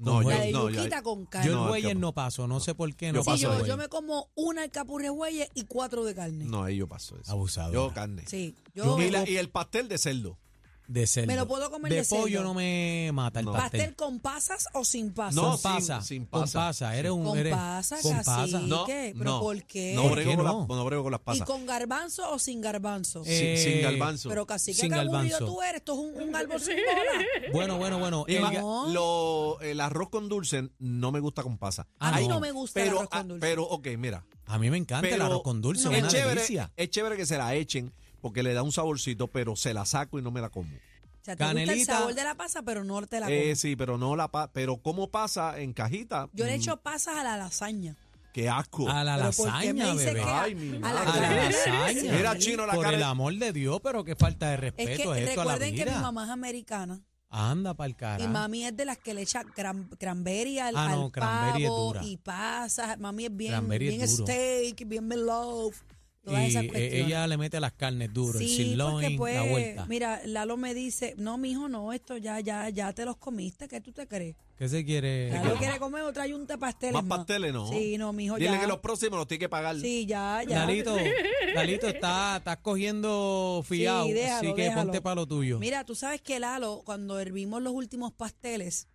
No, 0.00 0.22
yo- 0.22 0.28
La 0.30 0.40
de 0.40 0.52
no, 0.52 0.68
yuquita 0.70 0.88
ya- 0.96 1.02
con 1.02 1.20
Yo 1.24 1.30
carne. 1.30 1.48
el 1.50 1.54
No, 1.56 1.68
bueyes 1.68 1.90
alcap- 1.92 1.98
no 1.98 2.12
paso, 2.12 2.46
no 2.46 2.60
sé 2.60 2.74
por 2.74 2.94
qué 2.94 3.06
Yo 3.06 3.12
no 3.12 3.22
Sí, 3.22 3.30
paso 3.30 3.48
paso 3.48 3.60
yo, 3.60 3.66
yo 3.66 3.76
me 3.76 3.88
como 3.88 4.28
una 4.34 4.62
alcapurria 4.62 5.10
de 5.10 5.16
bueyes 5.16 5.48
y 5.54 5.64
cuatro 5.64 6.04
de 6.04 6.14
carne. 6.14 6.44
no, 6.46 6.64
ahí 6.64 6.76
yo 6.76 6.88
paso 6.88 7.16
eso. 7.20 7.30
Abusadora. 7.30 7.74
Yo 7.74 7.92
carne. 7.94 8.24
Sí, 8.26 8.54
Yo 8.74 8.98
yo, 8.98 9.02
Y, 9.02 9.10
la- 9.10 9.28
y 9.28 9.36
el 9.36 9.50
pastel 9.50 9.88
de 9.88 9.98
cerdo. 9.98 10.38
De 10.90 11.06
cerdo. 11.06 11.28
Me 11.28 11.36
lo 11.36 11.46
puedo 11.46 11.70
comer 11.70 11.92
de 11.92 11.98
de 11.98 12.04
cerdo. 12.04 12.22
pollo 12.22 12.42
no 12.42 12.52
me 12.52 13.10
mata 13.12 13.38
el 13.38 13.46
No. 13.46 13.52
pastel. 13.52 13.80
pastel 13.80 13.94
con 13.96 14.18
pasas 14.18 14.66
o 14.74 14.84
sin 14.84 15.12
pasas. 15.12 15.34
No, 15.36 15.56
sin- 15.56 15.62
pasa, 15.62 16.02
sin 16.02 16.24
con 16.26 16.40
pasa. 16.40 16.58
pasa. 16.58 16.96
Eres 16.96 17.12
un 17.12 17.24
con 17.24 17.38
eres- 17.38 17.54
pasas, 17.54 18.02
con 18.02 18.10
cacique. 18.12 18.24
pasa. 18.52 18.58
No, 18.60 18.84
¿Pero 18.86 19.14
no. 19.24 19.40
por 19.40 19.62
qué? 19.64 19.92
No 19.94 20.02
¿Por 20.02 20.12
brego, 20.12 20.30
qué 20.30 20.36
con, 20.36 20.44
no? 20.46 20.66
La, 20.68 20.74
no 20.76 20.84
brego 20.84 21.02
con 21.04 21.12
las 21.12 21.20
¿Y 21.20 21.24
pasas. 21.24 21.46
con 21.46 21.64
garbanzo 21.64 22.28
o 22.32 22.38
sin 22.40 22.60
garbanzo? 22.60 23.22
Sin- 23.22 23.32
Eh, 23.32 23.56
sin 23.56 23.82
garbanzo. 23.82 24.28
Pero 24.28 24.46
casi 24.46 24.72
que 24.74 24.80
sin 24.80 24.92
aburrido 24.94 25.12
garbanzo. 25.38 25.46
tú 25.46 25.62
eres. 25.62 25.76
Esto 25.76 25.92
es 25.92 25.98
un, 26.00 26.28
un 26.28 26.34
árbol 26.36 26.60
sin 26.60 26.74
bola. 26.74 27.24
Bueno, 27.52 27.78
bueno, 27.78 27.98
bueno. 28.00 28.24
Y 28.26 28.34
el 28.34 28.42
lo- 28.92 29.60
el 29.60 29.80
arroz 29.80 30.08
con 30.08 30.28
dulce 30.28 30.70
no 30.80 31.12
me 31.12 31.20
gusta 31.20 31.42
con 31.44 31.56
pasa. 31.56 31.86
Ah, 31.98 32.16
A 32.16 32.18
mí 32.20 32.26
no. 32.26 32.34
no 32.34 32.40
me 32.40 32.50
gusta 32.50 32.80
el 32.80 32.86
pero, 32.86 32.98
arroz 32.98 33.10
con 33.10 33.18
ah, 33.20 33.24
dulce. 33.24 33.40
pero, 33.40 33.64
ok, 33.64 33.86
mira. 33.96 34.24
a 34.46 34.58
mí 34.58 34.68
me 34.70 34.76
encanta 34.76 35.08
el 35.08 35.20
arroz 35.22 35.42
con 35.44 35.60
dulce, 35.62 35.84
no, 35.84 35.92
es 35.92 35.98
es, 35.98 36.02
una 36.02 36.10
chévere, 36.10 36.34
delicia. 36.34 36.72
es 36.76 36.90
chévere 36.90 37.16
que 37.16 37.24
se 37.26 37.38
la 37.38 37.54
echen 37.54 37.92
porque 38.20 38.42
le 38.42 38.52
da 38.54 38.62
un 38.62 38.72
saborcito, 38.72 39.26
pero 39.28 39.56
se 39.56 39.74
la 39.74 39.84
saco 39.86 40.18
y 40.18 40.22
no 40.22 40.30
me 40.30 40.40
la 40.40 40.48
como. 40.50 40.68
o 40.70 41.24
sea, 41.24 41.36
te 41.36 41.44
gusta 41.44 41.60
el 41.60 41.66
canelita. 41.66 41.98
sabor 41.98 42.14
de 42.14 42.24
la 42.24 42.34
pasa, 42.34 42.62
pero 42.62 42.82
no 42.84 43.06
te 43.06 43.20
la 43.20 43.30
Eh, 43.30 43.40
comes. 43.42 43.60
sí, 43.60 43.76
pero 43.76 43.98
no 43.98 44.16
la 44.16 44.28
pa- 44.28 44.50
pero 44.52 44.78
como 44.78 45.08
pasa 45.10 45.58
en 45.60 45.72
cajita. 45.74 46.28
Yo 46.32 46.44
le 46.46 46.52
mm, 46.52 46.60
echo 46.60 46.76
pasas 46.78 47.16
a 47.16 47.24
la 47.24 47.36
lasaña. 47.36 47.94
Qué 48.32 48.48
asco. 48.48 48.88
A 48.88 49.02
la 49.02 49.16
Pero 49.16 49.30
¿por 49.32 49.46
qué 49.60 49.72
lasaña, 49.72 49.94
bebé. 49.94 50.14
que 50.14 50.20
a- 50.20 50.42
Ay, 50.42 50.54
mi 50.54 50.76
a 50.76 50.80
madre. 50.80 50.94
la 50.94 51.00
A 51.00 51.04
la 51.04 51.12
carne? 51.20 51.50
lasaña. 51.50 52.12
Mira, 52.16 52.38
chino, 52.38 52.64
la 52.66 52.74
Por 52.74 52.84
cara 52.84 52.96
el 52.96 53.02
amor 53.02 53.34
de 53.34 53.52
Dios, 53.52 53.80
pero 53.82 54.04
qué 54.04 54.14
falta 54.16 54.48
de 54.48 54.54
Es 54.54 54.60
respeto 54.60 55.12
que 55.12 55.22
es 55.24 55.28
esto 55.28 55.40
a 55.40 55.44
la 55.44 55.52
recuerden 55.54 55.74
que 55.74 55.84
mi 55.84 55.90
vida. 55.90 56.00
mamá 56.00 56.24
es 56.24 56.30
americana 56.30 57.00
Anda 57.32 57.74
para 57.74 57.86
el 57.86 57.92
y 57.92 57.94
carajo. 57.94 58.30
mami 58.30 58.64
es 58.66 58.76
de 58.76 58.84
las 58.84 58.98
que 58.98 59.14
le 59.14 59.22
echa 59.22 59.42
cran- 59.44 59.88
cranberry 59.98 60.58
al, 60.58 60.76
Ah, 60.76 60.88
no, 60.88 61.04
al 61.06 61.12
cranberry 61.12 61.62
es 61.64 61.68
pavo 61.70 61.86
dura. 61.88 62.04
y 62.04 62.16
pasas. 62.16 62.98
Mami 62.98 63.26
es 63.26 63.36
bien, 63.36 63.50
Cranberry 63.52 63.88
es 63.88 63.96
bien 63.96 64.10
duro. 64.10 64.24
steak, 64.26 64.88
bien 64.88 65.06
meatloaf. 65.08 65.82
Todas 66.22 66.42
y 66.42 66.46
esas 66.48 66.64
eh, 66.64 66.68
cuestiones. 66.68 67.06
ella 67.06 67.26
le 67.26 67.36
mete 67.38 67.60
las 67.60 67.72
carnes 67.72 68.12
duras, 68.12 68.42
el 68.42 68.48
Sí, 68.48 68.56
sirloin, 68.56 69.16
porque 69.16 69.34
la 69.34 69.40
pues, 69.40 69.50
vuelta. 69.50 69.86
mira, 69.86 70.20
Lalo 70.26 70.58
me 70.58 70.74
dice, 70.74 71.14
no, 71.16 71.38
mijo, 71.38 71.68
no, 71.68 71.94
esto 71.94 72.18
ya, 72.18 72.40
ya, 72.40 72.68
ya 72.68 72.92
te 72.92 73.06
los 73.06 73.16
comiste, 73.16 73.68
¿qué 73.68 73.80
tú 73.80 73.90
te 73.92 74.06
crees? 74.06 74.36
¿Qué 74.58 74.68
se 74.68 74.84
quiere? 74.84 75.30
Lalo 75.30 75.54
quiere 75.56 75.78
comer 75.78 76.02
otra 76.02 76.26
yunta 76.26 76.54
de 76.54 76.58
pasteles 76.58 76.92
Más 76.92 77.04
pasteles, 77.04 77.54
no. 77.54 77.66
Sí, 77.70 77.96
no, 77.96 78.12
mijo, 78.12 78.36
Dile 78.36 78.50
ya. 78.50 78.60
que 78.60 78.66
los 78.66 78.80
próximos 78.80 79.18
los 79.18 79.26
tiene 79.26 79.38
que 79.38 79.48
pagar. 79.48 79.78
Sí, 79.80 80.04
ya, 80.04 80.42
ya. 80.46 80.66
Lalito, 80.66 80.94
Lalito, 81.54 81.88
está, 81.88 82.36
estás 82.36 82.58
cogiendo 82.58 83.64
fiado, 83.66 84.04
Sí, 84.04 84.12
déjalo, 84.12 84.36
así 84.48 84.54
que 84.54 84.62
déjalo. 84.64 84.82
ponte 84.82 85.00
para 85.00 85.14
lo 85.14 85.26
tuyo. 85.26 85.58
Mira, 85.58 85.84
tú 85.86 85.94
sabes 85.94 86.20
que 86.20 86.38
Lalo, 86.38 86.82
cuando 86.84 87.18
hervimos 87.18 87.62
los 87.62 87.72
últimos 87.72 88.12
pasteles, 88.12 88.88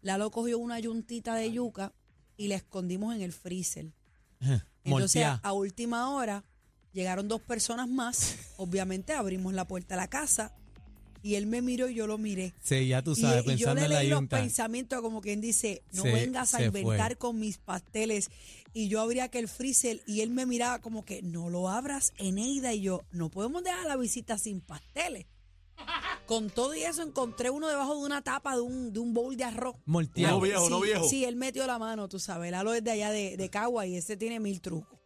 Lalo 0.00 0.30
cogió 0.30 0.58
una 0.58 0.80
yuntita 0.80 1.34
de 1.34 1.52
yuca 1.52 1.92
y 2.38 2.48
la 2.48 2.54
escondimos 2.54 3.14
en 3.14 3.20
el 3.20 3.32
freezer. 3.32 3.92
Entonces, 4.84 5.26
a 5.42 5.52
última 5.52 6.08
hora, 6.10 6.44
llegaron 6.92 7.28
dos 7.28 7.40
personas 7.40 7.88
más. 7.88 8.36
Obviamente, 8.56 9.12
abrimos 9.12 9.52
la 9.54 9.66
puerta 9.66 9.94
a 9.94 9.96
la 9.98 10.08
casa 10.08 10.54
y 11.22 11.36
él 11.36 11.46
me 11.46 11.62
miró 11.62 11.88
y 11.88 11.94
yo 11.94 12.06
lo 12.06 12.18
miré. 12.18 12.52
Sí, 12.62 12.88
ya 12.88 13.02
tú 13.02 13.12
Y- 13.12 13.20
sabes, 13.20 13.44
y, 13.44 13.56
yo 13.56 13.66
pensando 13.68 13.80
le 13.80 13.86
en 13.86 13.92
la 13.92 14.00
leí 14.00 14.08
los 14.10 14.18
yunta. 14.20 14.38
pensamientos 14.40 15.00
como 15.02 15.20
quien 15.20 15.40
dice, 15.40 15.82
no 15.92 16.02
Se- 16.02 16.12
vengas 16.12 16.54
a 16.54 16.64
inventar 16.64 17.08
fue. 17.12 17.16
con 17.16 17.38
mis 17.38 17.58
pasteles. 17.58 18.28
Y 18.74 18.88
yo 18.88 19.00
abría 19.00 19.24
aquel 19.24 19.48
freezer 19.48 20.00
y 20.06 20.22
él 20.22 20.30
me 20.30 20.46
miraba 20.46 20.80
como 20.80 21.04
que, 21.04 21.22
no 21.22 21.50
lo 21.50 21.68
abras, 21.68 22.12
Eneida. 22.18 22.72
Y 22.72 22.80
yo, 22.80 23.02
no 23.12 23.30
podemos 23.30 23.62
dejar 23.62 23.86
la 23.86 23.96
visita 23.96 24.38
sin 24.38 24.60
pasteles. 24.60 25.26
Con 26.26 26.48
todo 26.50 26.74
y 26.74 26.82
eso 26.82 27.02
encontré 27.02 27.50
uno 27.50 27.68
debajo 27.68 27.94
de 27.98 28.06
una 28.06 28.22
tapa 28.22 28.54
de 28.54 28.62
un, 28.62 28.92
de 28.92 29.00
un 29.00 29.12
bowl 29.12 29.36
de 29.36 29.44
arroz. 29.44 29.76
Molteado. 29.84 30.36
No, 30.36 30.40
viejo, 30.40 30.64
sí, 30.64 30.70
no 30.70 30.80
viejo. 30.80 31.08
Sí, 31.08 31.24
él 31.24 31.36
metió 31.36 31.66
la 31.66 31.78
mano, 31.78 32.08
tú 32.08 32.18
sabes. 32.18 32.50
Lalo 32.50 32.72
es 32.72 32.82
de 32.84 32.92
allá 32.92 33.10
de, 33.10 33.36
de 33.36 33.50
Cagua 33.50 33.86
y 33.86 33.96
ese 33.96 34.16
tiene 34.16 34.38
mil 34.40 34.60
trucos. 34.60 34.98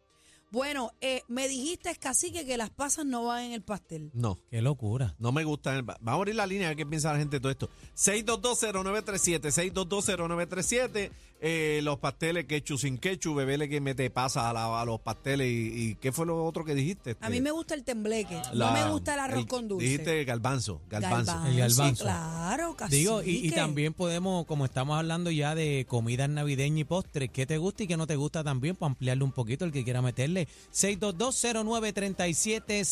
Bueno, 0.56 0.90
eh, 1.02 1.20
me 1.28 1.48
dijiste, 1.48 1.94
cacique, 1.96 2.46
que 2.46 2.56
las 2.56 2.70
pasas 2.70 3.04
no 3.04 3.26
van 3.26 3.44
en 3.44 3.52
el 3.52 3.60
pastel. 3.60 4.10
No. 4.14 4.38
Qué 4.50 4.62
locura. 4.62 5.14
No 5.18 5.30
me 5.30 5.44
gusta. 5.44 5.74
Vamos 5.82 5.98
a 6.06 6.12
abrir 6.12 6.34
la 6.34 6.46
línea 6.46 6.68
a 6.68 6.70
ver 6.70 6.78
qué 6.78 6.86
piensa 6.86 7.12
la 7.12 7.18
gente 7.18 7.36
de 7.36 7.40
todo 7.40 7.52
esto. 7.52 7.68
6220937, 7.94 9.50
6220937. 9.74 11.10
Eh, 11.38 11.80
los 11.82 11.98
pasteles 11.98 12.46
quechu 12.46 12.78
sin 12.78 12.96
quechu, 12.96 13.34
bebé 13.34 13.58
le 13.58 13.68
que 13.68 13.78
mete 13.82 14.08
pasa 14.08 14.48
a, 14.48 14.54
la- 14.54 14.80
a 14.80 14.84
los 14.86 15.00
pasteles. 15.00 15.46
Y, 15.48 15.90
y 15.90 15.94
qué 15.96 16.10
fue 16.10 16.24
lo 16.24 16.42
otro 16.46 16.64
que 16.64 16.74
dijiste? 16.74 17.14
A 17.20 17.28
mí 17.28 17.42
me 17.42 17.50
gusta 17.50 17.74
el 17.74 17.84
tembleque. 17.84 18.40
La- 18.54 18.68
no 18.68 18.72
me 18.72 18.90
gusta 18.90 19.12
el 19.12 19.20
arroz 19.20 19.44
con 19.44 19.68
dulce. 19.68 19.84
Dijiste 19.86 20.24
garbanzo, 20.24 20.80
garbanzo. 20.88 21.44
El 21.46 21.58
garbanzo. 21.58 22.04
Claro, 22.04 22.74
cacique. 22.74 22.96
Digo, 22.96 23.22
y, 23.22 23.46
y 23.48 23.50
también 23.50 23.92
podemos, 23.92 24.46
como 24.46 24.64
estamos 24.64 24.96
hablando 24.98 25.30
ya 25.30 25.54
de 25.54 25.84
comidas 25.86 26.30
navideñas 26.30 26.80
y 26.80 26.84
postres, 26.84 27.28
¿qué 27.30 27.44
te 27.44 27.58
gusta 27.58 27.82
y 27.82 27.86
qué 27.86 27.98
no 27.98 28.06
te 28.06 28.16
gusta 28.16 28.42
también? 28.42 28.74
Para 28.74 28.92
ampliarle 28.92 29.22
un 29.22 29.32
poquito, 29.32 29.66
el 29.66 29.72
que 29.72 29.84
quiera 29.84 30.00
meterle. 30.00 30.45
6220937, 30.72 32.84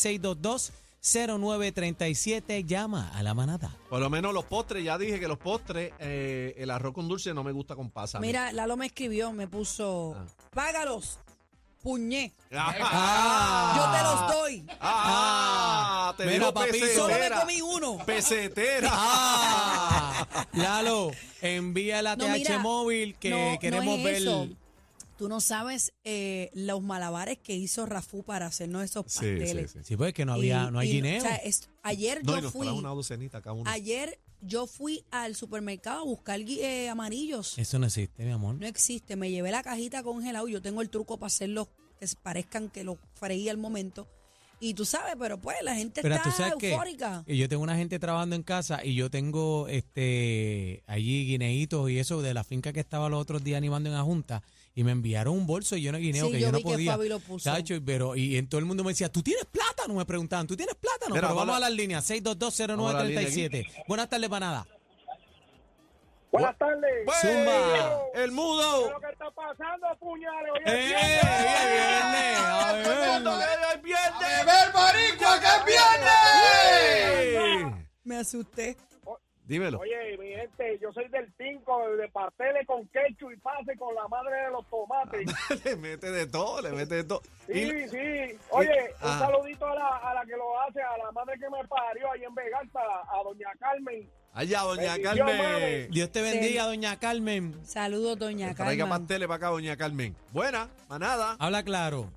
6220937, 1.03 2.65
llama 2.67 3.11
a 3.15 3.23
la 3.23 3.35
manada. 3.35 3.75
Por 3.91 4.01
lo 4.01 4.09
menos 4.11 4.33
los 4.35 4.45
postres, 4.45 4.85
ya 4.85 4.97
dije 4.99 5.19
que 5.21 5.29
los 5.29 5.39
postres, 5.39 5.93
eh, 5.99 6.55
el 6.59 6.71
arroz 6.71 6.95
con 6.95 7.09
dulce 7.09 7.33
no 7.35 7.43
me 7.45 7.53
gusta 7.53 7.75
con 7.77 7.91
pasa. 7.91 8.19
Mira, 8.21 8.53
Lalo 8.53 8.77
me 8.77 8.87
escribió, 8.87 9.33
me 9.33 9.47
puso, 9.49 10.15
Ah. 10.17 10.25
págalos, 10.55 11.19
puñé. 11.83 12.33
Ah. 12.53 13.75
Yo 13.77 13.91
te 13.93 14.03
los 14.03 14.33
doy. 14.41 14.65
Ah, 14.81 16.15
te 16.17 16.25
Mira, 16.27 16.53
papi, 16.53 16.71
pesetera. 16.73 16.95
Solo 16.97 17.15
me 17.19 17.31
comí 17.41 17.61
uno. 17.61 17.99
Pesetera. 18.07 18.89
Ah, 18.93 20.47
Lalo, 20.53 21.11
envía 21.43 22.01
la 22.01 22.17
No, 22.17 22.25
TH 22.25 22.33
mira, 22.39 22.59
móvil 22.59 23.15
que 23.17 23.31
no, 23.31 23.53
no 23.53 23.59
queremos 23.59 23.99
es 23.99 24.05
ver. 24.05 24.15
eso. 24.17 24.49
Tú 25.25 25.29
no 25.31 25.41
sabes 25.41 25.95
eh, 26.05 26.51
los 26.53 26.83
malabares 26.83 27.39
que 27.39 27.57
hizo 27.57 27.87
Rafú 27.87 28.25
para 28.25 28.45
hacernos 28.45 28.85
esos 28.85 29.07
Sí, 29.09 29.21
pasteles. 29.21 29.71
sí, 29.71 29.79
sí. 29.79 29.85
Sí, 29.87 29.97
pues 29.97 30.13
que 30.13 30.27
no 30.27 30.35
había, 30.35 30.67
Y- 30.69 30.71
no 30.71 30.79
hay 30.81 30.91
y, 30.91 30.93
guineo. 30.97 31.17
o 31.17 31.21
sea, 31.23 31.37
es- 31.37 31.71
ayer 31.83 32.23
No, 32.23 32.33
y 32.33 32.35
yo 32.37 32.41
nos 32.43 32.53
fui, 32.53 32.67
trajo 32.67 32.79
una 32.79 32.91
docenita 32.91 33.41
cada 33.41 33.55
uno. 33.55 33.71
ayer 33.71 34.21
yo 34.43 34.67
fui 34.67 35.03
al 35.11 35.35
supermercado 35.35 36.03
a 36.03 36.05
buscar 36.05 36.39
eh, 36.43 36.91
amarillos. 36.91 37.57
Eso 37.57 37.79
no 37.79 37.87
existe, 37.87 38.23
mi 38.23 38.33
amor. 38.33 38.57
No 38.57 38.67
existe. 38.67 39.17
Me 39.17 39.31
llevé 39.31 39.51
la 39.51 39.63
cajita 39.63 40.03
congelada. 40.03 40.47
Yo 40.47 40.61
tengo 40.61 40.83
el 40.83 40.91
truco 40.91 41.17
para 41.17 41.29
hacerlos 41.29 41.69
que 41.99 42.07
parezcan 42.23 42.69
que 42.69 42.85
los 42.85 42.99
freí 43.15 43.49
al 43.49 43.57
momento. 43.57 44.07
Y 44.61 44.75
tú 44.75 44.85
sabes, 44.85 45.15
pero 45.19 45.39
pues 45.41 45.57
la 45.63 45.75
gente 45.75 46.01
Pero 46.03 46.17
tú 46.17 46.29
está 46.29 46.33
sabes 46.37 46.55
que 46.59 46.71
eufórica. 46.73 47.25
yo 47.27 47.49
tengo 47.49 47.63
una 47.63 47.77
gente 47.77 47.99
trabajando 47.99 48.37
en 48.37 48.43
casa 48.43 48.85
y 48.85 48.95
yo 48.95 49.11
tengo 49.11 49.69
este 49.69 50.83
allí 50.87 51.27
guineitos 51.27 51.91
y 51.91 51.99
eso 51.99 52.21
de 52.23 52.35
la 52.35 52.45
finca 52.45 52.73
que 52.75 52.81
estaba 52.81 53.09
los 53.09 53.21
otros 53.21 53.43
días 53.43 53.57
animando 53.59 53.89
en 53.89 53.97
la 53.97 54.03
junta 54.03 54.43
y 54.75 54.83
me 54.85 54.93
enviaron 54.93 55.35
un 55.35 55.47
bolso 55.47 55.77
lleno 55.77 55.97
de 55.99 56.05
guineo 56.05 56.27
Sí, 56.27 56.33
que 56.33 56.41
yo 56.41 56.47
yo 56.49 56.53
no 56.53 56.59
vi 56.59 56.65
que 56.65 56.71
podía. 56.71 56.93
Fabi 56.93 57.09
lo 57.09 57.21
puso. 57.21 57.51
Tacho, 57.51 57.75
pero 57.85 58.17
y 58.17 58.37
en 58.37 58.49
todo 58.49 58.59
el 58.59 58.65
mundo 58.65 58.83
me 58.85 58.91
decía, 58.91 59.09
"¿Tú 59.11 59.23
tienes 59.23 59.45
plátano?" 59.45 59.95
Me 59.95 60.05
preguntaban, 60.05 60.47
"¿Tú 60.47 60.57
tienes 60.57 60.75
plátano?" 60.75 61.15
Mira, 61.15 61.29
pero 61.29 61.37
vamos 61.37 61.55
a 61.55 61.57
a 61.57 61.61
la- 61.61 61.69
las 61.69 61.77
líneas 61.77 62.05
6220937. 62.11 63.67
Buenas 63.87 64.09
tardes, 64.09 64.29
panada. 64.29 64.67
Buenas 66.33 66.59
tardes. 66.59 66.91
¡Pues! 67.05 67.17
Zumba. 67.21 68.01
El 68.17 68.33
mudo. 68.33 68.91
¿Qué 69.01 69.07
está 69.13 69.31
pasando, 69.31 69.87
puñales? 70.01 70.51
Hoy 70.53 70.61
es 70.65 70.73
¡Eh! 70.73 70.87
viernes. 70.89 71.23
¡Viene, 71.71 72.35
a 72.37 72.83
Todo 72.83 73.05
el 73.05 73.11
mundo 73.13 73.31
beber! 73.39 73.59
que 73.61 73.67
es 73.77 73.83
viernes. 73.83 74.45
¡Beber 74.45 74.73
boricua, 74.73 75.39
que 75.41 75.47
es 75.47 75.65
viernes! 75.65 77.79
¡Eh! 77.79 77.87
Me 78.03 78.17
asusté. 78.17 78.77
Dímelo. 79.47 79.79
Oye, 79.81 80.17
mi 80.19 80.29
gente, 80.29 80.79
yo 80.81 80.91
soy 80.93 81.07
del 81.09 81.31
5, 81.37 81.97
de 81.97 82.09
pasteles 82.09 82.67
con 82.67 82.87
ketchup 82.89 83.31
y 83.31 83.37
pase 83.37 83.77
con 83.77 83.95
la 83.95 84.09
madre 84.09 84.37
de 84.45 84.51
los 84.51 84.67
tomates. 84.71 85.27
le 85.65 85.77
mete 85.77 86.11
de 86.11 86.27
todo, 86.27 86.63
le 86.63 86.71
mete 86.73 86.95
de 86.95 87.05
todo. 87.05 87.21
Sí, 87.47 87.53
Y- 87.61 87.89
sí. 87.89 88.39
Oye, 88.51 88.95
un 89.03 89.19
saludito 89.19 89.67
a 89.67 89.75
la, 89.75 89.89
a 89.99 90.15
la 90.15 90.25
que 90.25 90.33
lo 90.37 90.59
hace, 90.63 90.81
a 90.81 90.97
la 90.97 91.13
madre 91.13 91.35
que 91.39 91.51
me 91.51 91.63
parió 91.69 92.11
ahí 92.13 92.25
en 92.25 92.35
Vegalta, 92.35 92.81
a 92.81 93.23
doña 93.23 93.49
Carmen. 93.61 94.09
allá, 94.33 94.61
doña 94.63 94.93
Bendición, 94.95 95.17
Carmen. 95.29 95.91
Dios 95.91 96.11
te 96.11 96.23
bendiga, 96.23 96.65
doña 96.65 96.99
Carmen. 96.99 97.67
Saludos, 97.67 98.19
doña 98.19 98.49
Que 98.49 98.55
Traiga 98.55 98.85
Carmen. 98.87 98.99
pasteles 99.01 99.29
para 99.29 99.37
acá, 99.37 99.49
doña 99.49 99.77
Carmen. 99.77 100.17
Buena, 100.33 100.71
manada. 100.89 101.37
Habla 101.39 101.63
claro. 101.63 102.11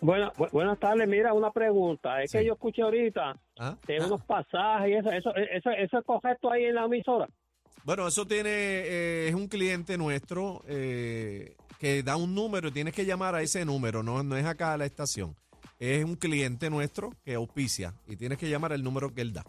Buena- 0.00 0.32
bu- 0.34 0.50
buenas 0.50 0.78
tardes, 0.78 1.06
mira, 1.08 1.32
una 1.34 1.50
pregunta. 1.50 2.22
Es 2.22 2.30
Sí. 2.30 2.38
que 2.38 2.44
yo 2.46 2.54
escuché 2.54 2.82
ahorita 2.82 3.34
¿Ah? 3.58 3.76
de 3.86 3.98
unos 4.04 4.22
pasajes 4.24 4.88
y 4.90 4.94
eso, 4.94 5.10
eso, 5.10 5.34
eso, 5.34 5.70
eso 5.70 5.98
es 5.98 6.04
correcto 6.04 6.50
ahí 6.50 6.64
en 6.64 6.74
la 6.76 6.84
emisora. 6.84 7.28
Bueno, 7.84 8.06
eso 8.08 8.26
tiene, 8.26 8.50
eh, 8.50 9.28
es 9.28 9.34
un 9.34 9.48
cliente 9.48 9.96
nuestro 9.96 10.62
eh, 10.68 11.56
que 11.78 12.02
da 12.02 12.16
un 12.16 12.34
número 12.34 12.68
y 12.68 12.72
tienes 12.72 12.94
que 12.94 13.04
llamar 13.06 13.34
a 13.34 13.42
ese 13.42 13.64
número, 13.64 14.02
no, 14.02 14.22
no 14.22 14.36
es 14.36 14.44
acá 14.44 14.72
a 14.74 14.76
la 14.76 14.84
estación. 14.86 15.34
Es 15.78 16.04
un 16.04 16.14
cliente 16.16 16.68
nuestro 16.68 17.10
que 17.24 17.34
auspicia 17.34 17.94
y 18.06 18.16
tienes 18.16 18.36
que 18.36 18.50
llamar 18.50 18.72
al 18.74 18.82
número 18.84 19.14
que 19.14 19.22
él 19.22 19.32
da. 19.32 19.44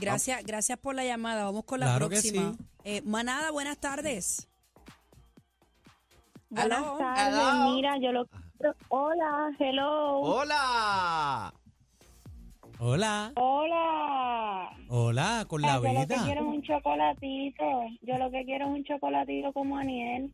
Gracias, 0.00 0.42
gracias 0.46 0.78
por 0.78 0.94
la 0.94 1.04
llamada. 1.04 1.44
Vamos 1.44 1.64
con 1.64 1.80
la 1.80 1.86
Claro 1.86 2.08
próxima. 2.08 2.54
sí. 2.56 2.64
Eh, 2.84 3.02
Manada, 3.04 3.50
buenas 3.50 3.78
tardes. 3.78 4.48
Buenas 6.48 6.98
tardes, 6.98 7.74
mira, 7.74 7.96
yo 7.98 8.12
lo 8.12 8.26
Hola, 8.88 9.50
hello. 9.58 10.18
¡Hola! 10.20 11.54
Hola. 12.78 13.32
Hola. 13.36 14.70
Hola, 14.88 15.44
con 15.48 15.62
la 15.62 15.74
Ay, 15.74 15.82
yo 15.82 15.88
lo 15.88 15.94
que 15.94 16.06
vida. 16.06 16.24
quiero 16.24 16.40
es 16.42 16.46
un 16.46 16.62
chocolatito. 16.62 17.64
Yo 18.02 18.18
lo 18.18 18.30
que 18.30 18.44
quiero 18.44 18.66
es 18.66 18.70
un 18.72 18.84
chocolatito 18.84 19.52
como 19.52 19.76
Aniel. 19.78 20.32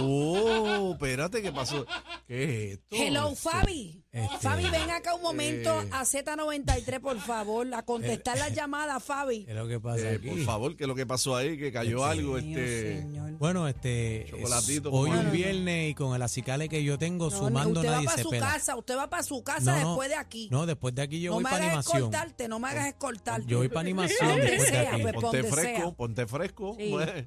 Oh, 0.00 0.92
espérate, 0.92 1.42
¿qué 1.42 1.52
pasó? 1.52 1.86
¿Qué 2.26 2.44
es 2.44 2.72
esto? 2.78 2.86
Hello, 2.96 3.28
Este, 3.32 3.50
Fabi. 3.50 4.04
este, 4.12 4.38
Fabi, 4.38 4.70
ven 4.70 4.90
acá 4.90 5.14
un 5.14 5.22
momento 5.22 5.82
eh. 5.82 5.88
a 5.92 6.02
Z93, 6.04 7.00
por 7.00 7.18
favor, 7.20 7.72
a 7.74 7.82
contestar 7.82 8.38
las 8.38 8.54
llamadas, 8.54 9.02
Fabi. 9.02 9.44
¿Qué 9.44 9.50
es 9.52 9.56
lo 9.56 9.66
que 9.68 9.80
pasa 9.80 10.10
eh, 10.12 10.16
aquí? 10.16 10.28
por 10.28 10.38
favor, 10.44 10.76
¿qué 10.76 10.84
es 10.84 10.88
lo 10.88 10.94
que 10.94 11.06
pasó 11.06 11.36
ahí? 11.36 11.58
Que 11.58 11.72
cayó 11.72 12.04
algo, 12.04 12.38
este... 12.38 13.00
señor. 13.00 13.32
Bueno, 13.38 13.66
este. 13.68 14.26
Chocolatito, 14.30 14.88
es 14.88 14.94
hoy 14.94 15.10
un 15.10 15.30
viernes 15.32 15.90
y 15.90 15.94
con 15.94 16.14
el 16.14 16.22
acicale 16.22 16.68
que 16.68 16.84
yo 16.84 16.98
tengo, 16.98 17.30
No, 17.30 17.36
sumando 17.36 17.80
usted 17.80 17.88
va 17.90 17.94
nadie 17.94 18.06
para 18.06 18.16
se 18.16 18.22
su 18.22 18.30
pela. 18.30 18.46
casa, 18.46 18.76
usted 18.76 18.96
va 18.96 19.10
para 19.10 19.22
su 19.22 19.42
casa 19.42 19.74
después 19.74 20.08
de 20.08 20.16
aquí. 20.16 20.48
No, 20.50 20.66
después 20.66 20.94
de 20.94 21.02
aquí 21.02 21.20
yo 21.20 21.30
no 21.30 21.34
voy 21.36 21.44
me 21.44 21.50
para 21.50 21.64
hagas 21.64 21.68
animación. 21.86 21.96
escoltarte, 21.98 22.48
no 22.48 22.58
me 22.58 22.68
hagas 22.68 22.86
escoltarte. 22.88 23.46
Yo 23.48 23.58
voy 23.58 23.68
para 23.68 23.80
animación 23.80 24.18
Donde 24.28 24.42
después 24.44 24.70
de 24.70 24.78
sea, 24.78 24.92
aquí. 24.94 25.02
pues, 25.02 25.14
Ponte 25.14 25.36
donde 25.42 25.50
fresco, 25.50 25.94
ponte 25.94 26.26
fresco. 26.26 26.76
Sí. 26.78 26.88
pues. 26.90 27.24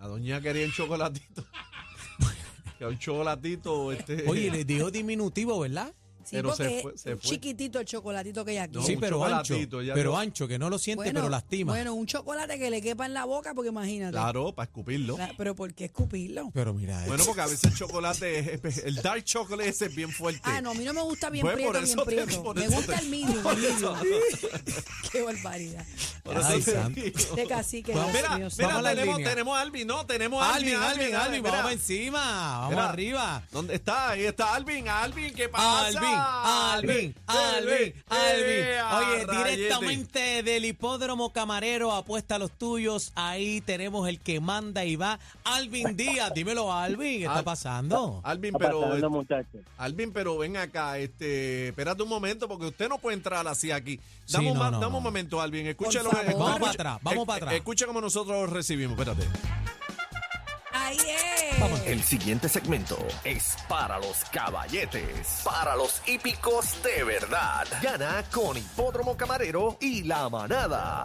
La 0.00 0.06
doña 0.08 0.40
quería 0.40 0.64
un 0.66 0.72
chocolatito. 0.72 1.44
que 2.78 2.86
un 2.86 2.98
chocolatito, 2.98 3.92
este... 3.92 4.24
Oye, 4.28 4.50
les 4.50 4.66
digo 4.66 4.90
diminutivo, 4.90 5.60
¿verdad? 5.60 5.92
Sí, 6.22 6.36
pero 6.36 6.54
se 6.54 6.80
fue- 6.82 6.96
se 6.96 7.12
es 7.12 7.20
fue. 7.20 7.30
chiquitito 7.30 7.80
el 7.80 7.86
chocolatito 7.86 8.44
que 8.44 8.52
hay 8.52 8.56
aquí. 8.58 8.76
No, 8.76 8.82
sí, 8.84 8.96
pero 9.00 9.24
ancho. 9.24 9.56
Pero 9.68 10.12
no. 10.12 10.18
ancho, 10.18 10.46
que 10.46 10.58
no 10.60 10.70
lo 10.70 10.78
siente, 10.78 11.12
pero 11.12 11.28
lastima. 11.28 11.72
Bueno, 11.72 11.92
un 11.94 12.06
chocolate 12.06 12.56
que 12.58 12.70
le 12.70 12.80
quepa 12.80 13.06
en 13.06 13.14
la 13.14 13.24
boca, 13.24 13.52
porque 13.52 13.70
imagínate. 13.70 14.12
Claro, 14.12 14.54
para 14.54 14.66
escupirlo. 14.66 15.18
La- 15.18 15.34
Pero 15.36 15.56
¿por 15.56 15.74
qué 15.74 15.86
escupirlo? 15.86 16.50
Pero 16.54 16.72
mira, 16.72 17.02
Bueno, 17.06 17.24
porque 17.24 17.40
a 17.40 17.46
veces 17.46 17.64
el 17.64 17.74
chocolate, 17.74 18.60
es- 18.62 18.78
el 18.84 18.96
dark 18.96 19.24
chocolate 19.24 19.70
ese 19.70 19.86
es 19.86 19.94
bien 19.94 20.10
fuerte. 20.12 20.40
Ah, 20.44 20.60
no, 20.60 20.70
a 20.70 20.74
mí 20.74 20.84
no 20.84 20.92
me 20.94 21.02
gusta 21.02 21.30
bien 21.30 21.42
Pues, 21.42 21.54
prieto, 21.54 21.72
bien 21.72 21.84
eso 21.84 21.98
te- 21.98 22.04
prieto. 22.06 22.54
Me 22.54 22.64
eso 22.64 22.76
gusta 22.76 22.96
te- 22.96 23.02
el 23.02 23.10
medium, 23.10 23.46
el 23.48 23.64
eso. 23.64 23.94
medium. 23.96 24.20
Qué 25.12 25.22
barbaridad. 25.22 25.86
Ay, 26.34 26.60
digo. 26.94 27.06
Este 27.20 27.46
cacique, 27.46 27.92
Vamos, 27.94 28.12
Mira, 28.12 28.28
tenemos, 29.22 29.56
a 29.56 29.60
Alvin, 29.60 29.86
no, 29.86 30.06
tenemos 30.06 30.42
a 30.42 30.54
Alvin, 30.54 30.74
Alvin, 30.76 31.14
Alvin, 31.14 31.42
mira. 31.42 31.56
vamos 31.56 31.72
encima, 31.72 32.20
vamos 32.60 32.70
Mira, 32.70 32.88
arriba. 32.88 33.42
¿Dónde 33.52 33.74
está? 33.74 34.10
Ahí 34.10 34.24
está 34.24 34.54
Alvin, 34.54 34.88
Alvin, 34.88 35.34
¿qué 35.34 35.48
pasa? 35.48 35.86
Alvin, 35.86 36.04
Alvin, 36.14 37.14
Alvin, 37.26 37.72
Eh, 37.74 37.94
Alvin. 38.08 38.44
eh, 38.48 38.78
a 38.78 38.98
Oye, 38.98 39.26
directamente 39.54 40.42
del 40.42 40.64
hipódromo 40.64 41.32
camarero, 41.32 41.92
apuesta 41.92 42.36
a 42.36 42.38
los 42.38 42.50
tuyos. 42.52 43.12
Ahí 43.14 43.60
tenemos 43.60 44.08
el 44.08 44.20
que 44.20 44.40
manda 44.40 44.84
y 44.84 44.96
va. 44.96 45.18
Alvin 45.44 45.96
Díaz, 45.96 46.32
dímelo, 46.34 46.72
Alvin, 46.72 47.20
¿qué 47.20 47.24
está 47.26 47.42
pasando? 47.42 48.20
Alvin, 48.24 48.54
Está 48.54 48.66
pero 48.66 48.80
pasando, 48.82 49.10
muchachos. 49.10 49.60
Alvin, 49.78 50.12
pero 50.12 50.38
ven 50.38 50.56
acá, 50.56 50.98
este, 50.98 51.68
espérate 51.68 52.02
un 52.02 52.08
momento 52.08 52.48
porque 52.48 52.66
usted 52.66 52.88
no 52.88 52.98
puede 52.98 53.16
entrar 53.16 53.46
así 53.46 53.70
aquí. 53.70 53.98
Sí, 54.26 54.34
Dame, 54.36 54.52
un, 54.52 54.58
no, 54.58 54.60
ma- 54.64 54.70
no, 54.70 54.78
dame 54.80 54.92
no. 54.92 54.98
un 54.98 55.02
momento, 55.04 55.40
Alvin, 55.40 55.66
escúchalo. 55.66 56.10
Favor. 56.26 56.38
Vamos 56.38 56.60
para 56.60 56.72
atrás, 56.72 56.98
vamos 57.02 57.26
para 57.26 57.36
atrás. 57.36 57.54
Escucha 57.54 57.86
como 57.86 58.00
nosotros 58.00 58.50
recibimos, 58.50 58.98
espérate. 58.98 59.28
Ahí 60.72 60.98
es. 60.98 61.86
El 61.86 62.02
siguiente 62.02 62.48
segmento 62.48 62.96
es 63.24 63.56
para 63.68 63.98
los 63.98 64.24
caballetes, 64.32 65.42
para 65.44 65.76
los 65.76 66.00
hípicos 66.06 66.82
de 66.82 67.04
verdad. 67.04 67.66
Gana 67.82 68.24
con 68.32 68.56
Hipódromo 68.56 69.16
Camarero 69.16 69.76
y 69.80 70.04
la 70.04 70.28
manada. 70.28 71.04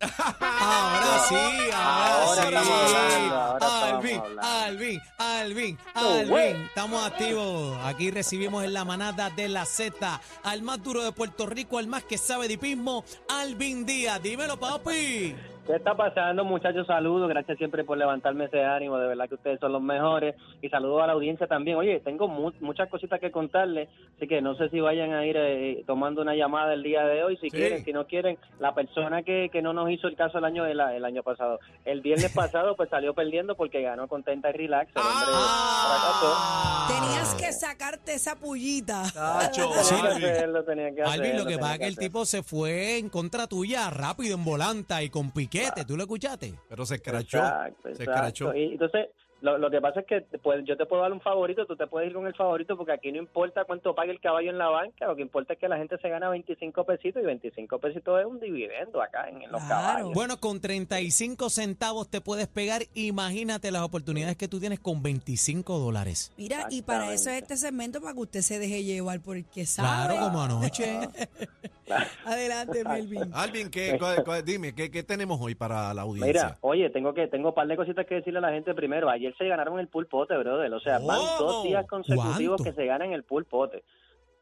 Ahora 0.00 1.24
sí, 1.28 1.34
ahora, 1.74 2.42
Ahora 2.42 2.62
sí. 2.62 2.70
hablando, 2.72 3.34
ahora 3.34 3.88
Alvin. 3.96 4.22
Alvin, 4.40 5.00
Alvin, 5.18 5.78
Alvin. 5.94 6.56
Estamos 6.66 7.04
activos. 7.04 7.76
Aquí 7.84 8.10
recibimos 8.10 8.64
en 8.64 8.74
la 8.74 8.84
manada 8.84 9.30
de 9.30 9.48
la 9.48 9.64
Z 9.64 10.20
al 10.44 10.62
más 10.62 10.82
duro 10.82 11.02
de 11.02 11.12
Puerto 11.12 11.46
Rico, 11.46 11.78
al 11.78 11.88
más 11.88 12.04
que 12.04 12.16
sabe 12.16 12.46
de 12.46 12.54
hipismo, 12.54 13.04
Alvin 13.28 13.84
Díaz. 13.84 14.22
Dímelo, 14.22 14.58
papi. 14.58 15.34
¿Qué 15.68 15.76
está 15.76 15.94
pasando, 15.94 16.46
muchachos? 16.46 16.86
Saludos, 16.86 17.28
gracias 17.28 17.58
siempre 17.58 17.84
por 17.84 17.98
levantarme 17.98 18.46
ese 18.46 18.64
ánimo, 18.64 18.96
de 18.96 19.06
verdad 19.06 19.28
que 19.28 19.34
ustedes 19.34 19.60
son 19.60 19.70
los 19.72 19.82
mejores. 19.82 20.34
Y 20.62 20.70
saludos 20.70 21.02
a 21.02 21.06
la 21.06 21.12
audiencia 21.12 21.46
también. 21.46 21.76
Oye, 21.76 22.00
tengo 22.00 22.26
mu- 22.26 22.52
muchas 22.60 22.88
cositas 22.88 23.20
que 23.20 23.30
contarles, 23.30 23.90
así 24.16 24.26
que 24.26 24.40
no 24.40 24.54
sé 24.56 24.70
si 24.70 24.80
vayan 24.80 25.12
a 25.12 25.26
ir 25.26 25.36
eh, 25.38 25.84
tomando 25.86 26.22
una 26.22 26.34
llamada 26.34 26.72
el 26.72 26.82
día 26.82 27.04
de 27.04 27.22
hoy, 27.22 27.36
si 27.36 27.50
Sí. 27.50 27.56
quieren, 27.58 27.84
si 27.84 27.92
no 27.92 28.06
quieren. 28.06 28.38
La 28.60 28.74
persona 28.74 29.22
que, 29.22 29.50
que 29.52 29.60
no 29.60 29.74
nos 29.74 29.90
hizo 29.90 30.08
el 30.08 30.16
caso 30.16 30.38
el 30.38 30.46
año 30.46 30.64
el, 30.64 30.80
el 30.80 31.04
año 31.04 31.22
pasado, 31.22 31.60
el 31.84 32.00
viernes 32.00 32.32
pasado, 32.34 32.74
pues 32.74 32.88
salió 32.88 33.12
perdiendo 33.12 33.54
porque 33.54 33.82
ganó 33.82 34.08
contenta 34.08 34.48
y 34.48 34.52
relax. 34.54 34.90
El 34.96 35.02
hombre 35.02 35.18
Ah. 35.30 36.86
Tenías 36.88 37.34
que 37.34 37.52
sacarte 37.52 38.14
esa 38.14 38.36
pullita. 38.36 39.02
Tacho, 39.12 39.68
Alvin. 40.02 40.64
tenía 40.64 40.94
que 40.94 41.02
Alvin, 41.02 41.36
lo 41.36 41.42
hacerlo, 41.42 41.46
que 41.46 41.58
pasa 41.58 41.72
es 41.74 41.78
que 41.80 41.86
el 41.88 41.92
hacer. 41.92 42.04
tipo 42.04 42.24
se 42.24 42.42
fue 42.42 42.96
en 42.98 43.10
contra 43.10 43.46
tuya 43.46 43.90
rápido 43.90 44.34
en 44.36 44.44
volanta 44.44 45.02
y 45.02 45.10
con 45.10 45.30
piquete. 45.58 45.84
¿Tú 45.84 45.96
lo 45.96 46.02
escuchaste? 46.04 46.54
Pero 46.68 46.86
se 46.86 46.94
escrachó. 46.96 47.38
Exacto, 47.38 47.94
se 47.94 48.02
escrachó. 48.02 48.54
Y 48.54 48.72
entonces, 48.72 49.06
lo, 49.40 49.56
lo 49.56 49.70
que 49.70 49.80
pasa 49.80 50.00
es 50.00 50.06
que 50.06 50.20
pues, 50.42 50.64
yo 50.66 50.76
te 50.76 50.84
puedo 50.84 51.02
dar 51.02 51.12
un 51.12 51.20
favorito, 51.20 51.64
tú 51.64 51.76
te 51.76 51.86
puedes 51.86 52.08
ir 52.08 52.14
con 52.16 52.26
el 52.26 52.34
favorito, 52.34 52.76
porque 52.76 52.90
aquí 52.92 53.12
no 53.12 53.18
importa 53.18 53.64
cuánto 53.64 53.94
pague 53.94 54.10
el 54.10 54.20
caballo 54.20 54.50
en 54.50 54.58
la 54.58 54.68
banca, 54.68 55.06
lo 55.06 55.14
que 55.14 55.22
importa 55.22 55.52
es 55.52 55.60
que 55.60 55.68
la 55.68 55.76
gente 55.76 55.96
se 55.98 56.08
gana 56.08 56.28
25 56.28 56.84
pesitos 56.84 57.22
y 57.22 57.26
25 57.26 57.78
pesitos 57.78 58.18
es 58.18 58.26
un 58.26 58.40
dividendo 58.40 59.00
acá 59.00 59.28
en, 59.28 59.42
en 59.42 59.52
los 59.52 59.62
Claro. 59.62 59.86
caballos. 59.86 60.12
Bueno, 60.12 60.40
con 60.40 60.60
35 60.60 61.50
centavos 61.50 62.08
te 62.10 62.20
puedes 62.20 62.48
pegar. 62.48 62.82
Imagínate 62.94 63.70
las 63.70 63.82
oportunidades 63.82 64.36
que 64.36 64.48
tú 64.48 64.58
tienes 64.58 64.80
con 64.80 65.04
25 65.04 65.78
dólares. 65.78 66.32
Mira, 66.36 66.66
y 66.70 66.82
para 66.82 67.12
eso 67.12 67.30
es 67.30 67.40
este 67.42 67.56
segmento, 67.56 68.00
para 68.00 68.14
que 68.14 68.20
usted 68.20 68.40
se 68.40 68.58
deje 68.58 68.82
llevar, 68.82 69.20
porque 69.20 69.66
sabe. 69.66 70.14
Claro, 70.16 70.24
como 70.26 70.42
anoche. 70.42 70.98
Adelante, 72.24 72.84
Melvin. 72.84 73.30
Alvin, 73.34 73.70
¿qué, 73.70 73.96
cuál- 73.98 74.24
cuál- 74.24 74.44
dime, 74.44 74.74
¿qué, 74.74 74.90
¿qué 74.90 75.02
tenemos 75.02 75.38
hoy 75.40 75.54
para 75.54 75.92
la 75.94 76.02
audiencia? 76.02 76.32
Mira, 76.44 76.58
oye, 76.60 76.90
tengo 76.90 77.14
que 77.14 77.26
tengo 77.28 77.48
un 77.50 77.54
par 77.54 77.66
de 77.66 77.76
cositas 77.76 78.06
que 78.06 78.16
decirle 78.16 78.38
a 78.38 78.42
la 78.42 78.52
gente 78.52 78.74
primero. 78.74 79.08
Ayer 79.08 79.34
se 79.36 79.46
ganaron 79.48 79.78
el 79.78 79.88
pool 79.88 80.06
pote, 80.06 80.36
brother. 80.36 80.72
O 80.72 80.80
sea, 80.80 80.98
van 80.98 81.18
¿Cómo? 81.18 81.36
dos 81.38 81.64
días 81.64 81.86
consecutivos 81.86 82.56
¿Cuánto? 82.58 82.64
que 82.64 82.72
se 82.72 82.86
ganan 82.86 83.12
el 83.12 83.24
pool 83.24 83.44
pote. 83.44 83.82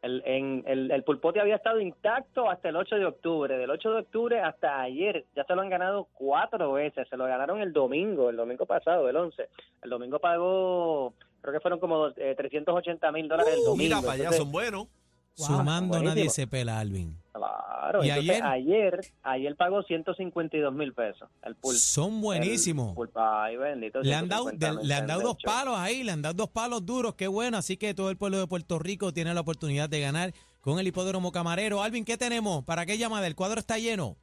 El, 0.02 0.22
en, 0.24 0.62
el, 0.66 0.90
el 0.92 1.02
pulpote 1.02 1.40
había 1.40 1.56
estado 1.56 1.80
intacto 1.80 2.48
hasta 2.48 2.68
el 2.68 2.76
8 2.76 2.96
de 2.96 3.06
octubre. 3.06 3.56
Del 3.58 3.70
8 3.70 3.90
de 3.90 4.00
octubre 4.00 4.40
hasta 4.40 4.80
ayer 4.80 5.24
ya 5.34 5.42
se 5.44 5.54
lo 5.56 5.62
han 5.62 5.70
ganado 5.70 6.06
cuatro 6.12 6.74
veces. 6.74 7.08
Se 7.08 7.16
lo 7.16 7.24
ganaron 7.24 7.60
el 7.60 7.72
domingo, 7.72 8.30
el 8.30 8.36
domingo 8.36 8.66
pasado, 8.66 9.08
el 9.08 9.16
11. 9.16 9.48
El 9.82 9.90
domingo 9.90 10.20
pagó, 10.20 11.14
creo 11.40 11.54
que 11.54 11.60
fueron 11.60 11.80
como 11.80 12.08
eh, 12.08 12.34
380 12.36 13.10
mil 13.10 13.26
dólares 13.26 13.54
el 13.56 13.64
domingo. 13.64 13.96
mira, 13.96 14.00
para 14.00 14.12
allá 14.12 14.32
son 14.32 14.52
buenos. 14.52 14.86
Sumando 15.36 15.88
buenísimo. 15.88 16.14
nadie 16.14 16.30
se 16.30 16.46
pela, 16.46 16.78
Alvin. 16.80 17.16
Claro, 17.32 18.02
¿Y 18.04 18.08
entonces 18.08 18.42
ayer? 18.42 18.44
ayer, 18.44 19.00
ayer 19.22 19.56
pagó 19.56 19.82
152 19.82 20.72
mil 20.74 20.92
pesos 20.94 21.28
el. 21.42 21.54
Son 21.78 22.20
buenísimos. 22.20 22.96
Bendito, 23.58 24.00
Le 24.00 24.14
han 24.14 24.28
dado, 24.28 24.48
150 24.48 24.82
le 24.86 24.94
han 24.94 25.06
dado 25.06 25.20
dos 25.22 25.36
hecho. 25.38 25.46
palos 25.46 25.74
ahí, 25.78 26.02
le 26.02 26.12
han 26.12 26.22
dado 26.22 26.34
dos 26.34 26.48
palos 26.50 26.84
duros, 26.86 27.14
qué 27.14 27.26
bueno. 27.28 27.58
Así 27.58 27.76
que 27.76 27.92
todo 27.94 28.10
el 28.10 28.16
pueblo 28.16 28.38
de 28.38 28.46
Puerto 28.46 28.78
Rico 28.78 29.12
tiene 29.12 29.34
la 29.34 29.40
oportunidad 29.40 29.88
de 29.88 30.00
ganar 30.00 30.32
con 30.62 30.78
el 30.78 30.86
hipódromo 30.86 31.30
camarero. 31.30 31.82
Alvin, 31.82 32.04
¿qué 32.04 32.16
tenemos? 32.16 32.64
¿Para 32.64 32.86
qué 32.86 32.96
llamada? 32.98 33.26
¿El 33.26 33.36
cuadro 33.36 33.60
está 33.60 33.78
lleno? 33.78 34.16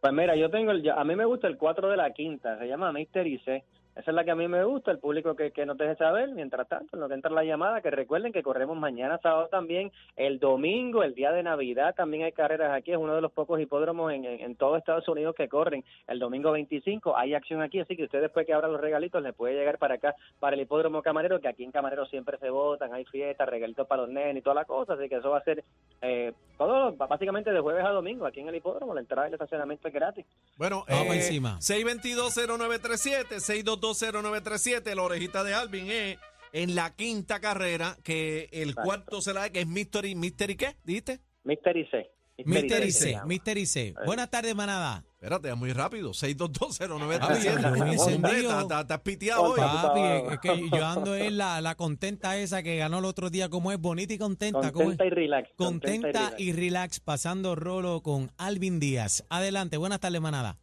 Pues 0.00 0.12
mira, 0.12 0.34
yo 0.36 0.50
tengo 0.50 0.70
el, 0.70 0.88
a 0.90 1.04
mí 1.04 1.14
me 1.14 1.24
gusta 1.24 1.48
el 1.48 1.56
4 1.58 1.88
de 1.90 1.96
la 1.96 2.12
quinta, 2.12 2.58
se 2.58 2.66
llama 2.66 2.92
Mister 2.92 3.26
IC. 3.26 3.64
Esa 3.94 4.10
es 4.10 4.14
la 4.14 4.24
que 4.24 4.30
a 4.30 4.34
mí 4.34 4.48
me 4.48 4.64
gusta, 4.64 4.90
el 4.90 4.98
público 4.98 5.36
que, 5.36 5.50
que 5.50 5.66
nos 5.66 5.76
deje 5.76 5.96
saber. 5.96 6.30
Mientras 6.30 6.66
tanto, 6.68 6.96
en 6.96 7.00
lo 7.00 7.08
que 7.08 7.14
entra 7.14 7.30
la 7.30 7.44
llamada, 7.44 7.82
que 7.82 7.90
recuerden 7.90 8.32
que 8.32 8.42
corremos 8.42 8.76
mañana 8.76 9.18
sábado 9.22 9.48
también, 9.48 9.92
el 10.16 10.38
domingo, 10.38 11.02
el 11.02 11.14
día 11.14 11.30
de 11.32 11.42
Navidad, 11.42 11.94
también 11.94 12.24
hay 12.24 12.32
carreras 12.32 12.72
aquí. 12.72 12.92
Es 12.92 12.98
uno 12.98 13.14
de 13.14 13.20
los 13.20 13.32
pocos 13.32 13.60
hipódromos 13.60 14.12
en, 14.12 14.24
en, 14.24 14.40
en 14.40 14.56
todo 14.56 14.76
Estados 14.76 15.06
Unidos 15.08 15.34
que 15.36 15.48
corren. 15.48 15.84
El 16.06 16.18
domingo 16.18 16.52
25 16.52 17.16
hay 17.16 17.34
acción 17.34 17.60
aquí, 17.60 17.80
así 17.80 17.96
que 17.96 18.04
usted 18.04 18.20
después 18.20 18.46
que 18.46 18.54
abra 18.54 18.68
los 18.68 18.80
regalitos 18.80 19.22
le 19.22 19.32
puede 19.32 19.54
llegar 19.54 19.78
para 19.78 19.94
acá, 19.96 20.14
para 20.40 20.56
el 20.56 20.62
hipódromo 20.62 21.02
Camarero, 21.02 21.40
que 21.40 21.48
aquí 21.48 21.64
en 21.64 21.72
Camarero 21.72 22.06
siempre 22.06 22.38
se 22.38 22.48
votan, 22.50 22.94
hay 22.94 23.04
fiestas, 23.04 23.48
regalitos 23.48 23.86
para 23.86 24.02
los 24.02 24.10
nenes 24.10 24.38
y 24.38 24.42
toda 24.42 24.54
la 24.54 24.64
cosa. 24.64 24.94
Así 24.94 25.08
que 25.08 25.16
eso 25.16 25.30
va 25.30 25.38
a 25.38 25.44
ser 25.44 25.64
eh, 26.00 26.32
todo, 26.56 26.92
básicamente 26.92 27.50
de 27.52 27.60
jueves 27.60 27.84
a 27.84 27.90
domingo 27.90 28.26
aquí 28.26 28.40
en 28.40 28.48
el 28.48 28.54
hipódromo. 28.54 28.94
La 28.94 29.00
entrada 29.00 29.26
y 29.26 29.30
el 29.30 29.34
estacionamiento 29.34 29.88
es 29.88 29.94
gratis. 29.94 30.24
Bueno, 30.56 30.84
Vamos 30.88 31.14
eh, 31.14 31.18
encima. 31.18 31.58
6220937, 31.58 33.40
6220937, 33.82 34.94
la 34.94 35.02
orejita 35.02 35.44
de 35.44 35.54
Alvin 35.54 35.90
es 35.90 36.18
en 36.52 36.74
la 36.74 36.94
quinta 36.94 37.40
carrera, 37.40 37.96
que 38.02 38.48
el 38.52 38.70
Exacto. 38.70 38.82
cuarto 38.84 39.20
será 39.22 39.50
que 39.50 39.60
es 39.60 39.66
Mystery, 39.66 40.14
¿Mystery 40.14 40.56
qué? 40.56 40.76
¿Dijiste? 40.84 41.20
Mystery 41.44 41.86
C. 41.90 42.10
Mister 42.44 42.82
C 42.82 42.86
Ice, 42.88 42.98
se 42.98 43.10
llama. 43.12 43.26
Mister 43.26 43.58
Ice. 43.58 43.94
Buenas 44.06 44.28
tardes, 44.30 44.54
manada. 44.54 45.04
Espérate, 45.14 45.50
es 45.50 45.56
muy 45.56 45.72
rápido, 45.72 46.10
Papi, 46.10 46.26
6220937. 46.34 47.62
yo 47.62 47.68
Hombre, 47.68 47.92
encendido. 47.92 48.60
estás- 48.60 49.00
piteado 49.02 49.42
hoy. 49.42 49.60
Papi, 49.60 50.00
es 50.32 50.40
que 50.40 50.68
yo 50.76 50.84
ando 50.84 51.14
en 51.14 51.36
la, 51.38 51.60
la 51.60 51.74
contenta 51.76 52.36
esa 52.38 52.62
que 52.62 52.78
ganó 52.78 52.98
el 52.98 53.04
otro 53.04 53.30
día, 53.30 53.48
como 53.48 53.70
es 53.70 53.78
bonita 53.78 54.14
y 54.14 54.18
contenta, 54.18 54.72
¿cómo? 54.72 54.86
Contenta 54.86 55.04
y 55.06 55.10
relax. 55.10 55.50
Contenta 55.56 56.32
y 56.38 56.52
relax, 56.52 57.00
pasando 57.00 57.54
rolo 57.54 58.02
con 58.02 58.32
Alvin 58.38 58.80
Díaz. 58.80 59.24
Adelante, 59.28 59.76
buenas 59.76 60.00
tardes, 60.00 60.20
manada. 60.20 60.58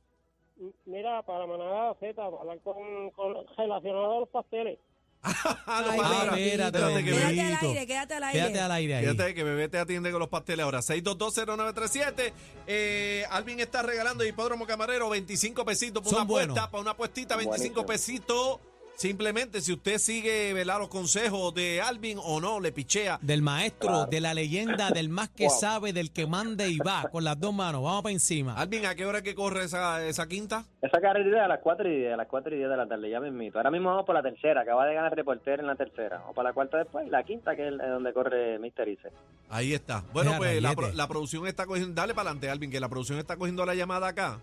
Mira, 0.85 1.21
para 1.23 1.45
Manada 1.47 1.95
Z, 1.99 2.21
hablar 2.21 2.59
con, 2.61 3.09
con 3.11 3.35
relacionado 3.57 4.17
a 4.17 4.19
los 4.21 4.29
pasteles. 4.29 4.77
No, 5.21 5.29
Ay, 5.65 5.99
para, 5.99 6.37
espérate, 6.37 6.77
espérate, 6.77 7.03
que 7.03 7.11
Quédate 7.11 7.41
al 7.41 7.53
aire, 7.65 7.87
quédate 7.87 8.13
al 8.13 8.23
aire. 8.23 8.39
Quédate 8.39 8.59
al 8.61 8.71
aire 8.71 8.95
ahí. 8.95 9.05
Fíjate 9.05 9.33
que 9.33 9.43
bebé 9.43 9.67
te 9.67 9.77
atiende 9.77 10.11
con 10.11 10.19
los 10.21 10.29
pasteles 10.29 10.63
ahora. 10.63 10.79
6220937. 10.79 12.33
Eh, 12.67 13.25
Alvin 13.29 13.59
está 13.59 13.81
regalando 13.81 14.23
Hipódromo 14.23 14.65
Camarero 14.65 15.09
25 15.09 15.65
pesitos 15.65 16.01
para 16.03 16.09
Son 16.09 16.21
una 16.21 16.25
buenos. 16.29 16.57
apuesta, 16.57 16.71
para 16.71 16.81
una 16.81 16.91
apuestita, 16.91 17.35
25 17.35 17.83
Buenísimo. 17.83 17.85
pesitos. 17.85 18.59
Simplemente 18.99 19.61
si 19.61 19.71
usted 19.71 19.97
sigue 19.97 20.51
¿verdad? 20.51 20.77
los 20.79 20.89
consejos 20.89 21.53
de 21.53 21.79
Alvin 21.79 22.17
o 22.21 22.41
no, 22.41 22.59
le 22.59 22.73
pichea. 22.73 23.17
Del 23.21 23.41
maestro, 23.41 23.87
Claro. 23.89 24.05
de 24.07 24.19
la 24.19 24.33
leyenda, 24.33 24.89
del 24.91 25.07
más 25.07 25.29
que 25.29 25.45
Wow. 25.47 25.57
sabe, 25.57 25.93
del 25.93 26.11
que 26.11 26.27
manda 26.27 26.67
y 26.67 26.77
va, 26.79 27.03
con 27.09 27.23
las 27.23 27.39
dos 27.39 27.53
manos. 27.53 27.81
Vamos 27.81 28.01
para 28.03 28.11
encima. 28.11 28.55
Alvin, 28.55 28.85
¿a 28.85 28.95
qué 28.95 29.05
hora 29.05 29.21
que 29.21 29.33
corre 29.35 29.63
esa, 29.63 30.05
esa 30.05 30.27
quinta? 30.27 30.65
Esa 30.81 30.99
carrera 30.99 31.45
a 31.45 31.47
las 31.47 31.59
4 31.61 31.87
y 31.89 31.95
10, 31.99 32.13
a 32.13 32.17
las 32.17 32.27
4 32.27 32.53
y 32.53 32.57
10 32.57 32.69
de 32.69 32.75
la 32.75 32.87
tarde, 32.89 33.09
ya 33.09 33.21
mismito. 33.21 33.57
Ahora 33.57 33.71
mismo 33.71 33.89
vamos 33.89 34.05
por 34.05 34.15
la 34.15 34.21
tercera, 34.21 34.61
acaba 34.63 34.85
de 34.85 34.95
ganar 34.95 35.15
reportero 35.15 35.61
en 35.61 35.67
la 35.67 35.75
tercera. 35.75 36.21
O 36.27 36.33
para 36.33 36.49
la 36.49 36.53
cuarta 36.53 36.77
después, 36.79 37.07
y 37.07 37.09
la 37.09 37.23
quinta, 37.23 37.55
que 37.55 37.61
es 37.61 37.67
el- 37.69 37.79
es 37.79 37.89
donde 37.89 38.11
corre 38.11 38.59
Mr. 38.59 38.89
Ice. 38.89 39.09
Ahí 39.49 39.73
está. 39.73 40.03
Bueno, 40.11 40.33
pues 40.37 40.61
la, 40.61 40.75
pro- 40.75 40.91
la 40.91 41.07
producción 41.07 41.47
está 41.47 41.65
cogiendo. 41.65 41.93
Dale 41.93 42.13
para 42.13 42.31
adelante, 42.31 42.49
Alvin, 42.49 42.69
que 42.69 42.81
la 42.81 42.89
producción 42.89 43.17
está 43.17 43.37
cogiendo 43.37 43.65
la 43.65 43.75
llamada 43.75 44.09
acá. 44.09 44.41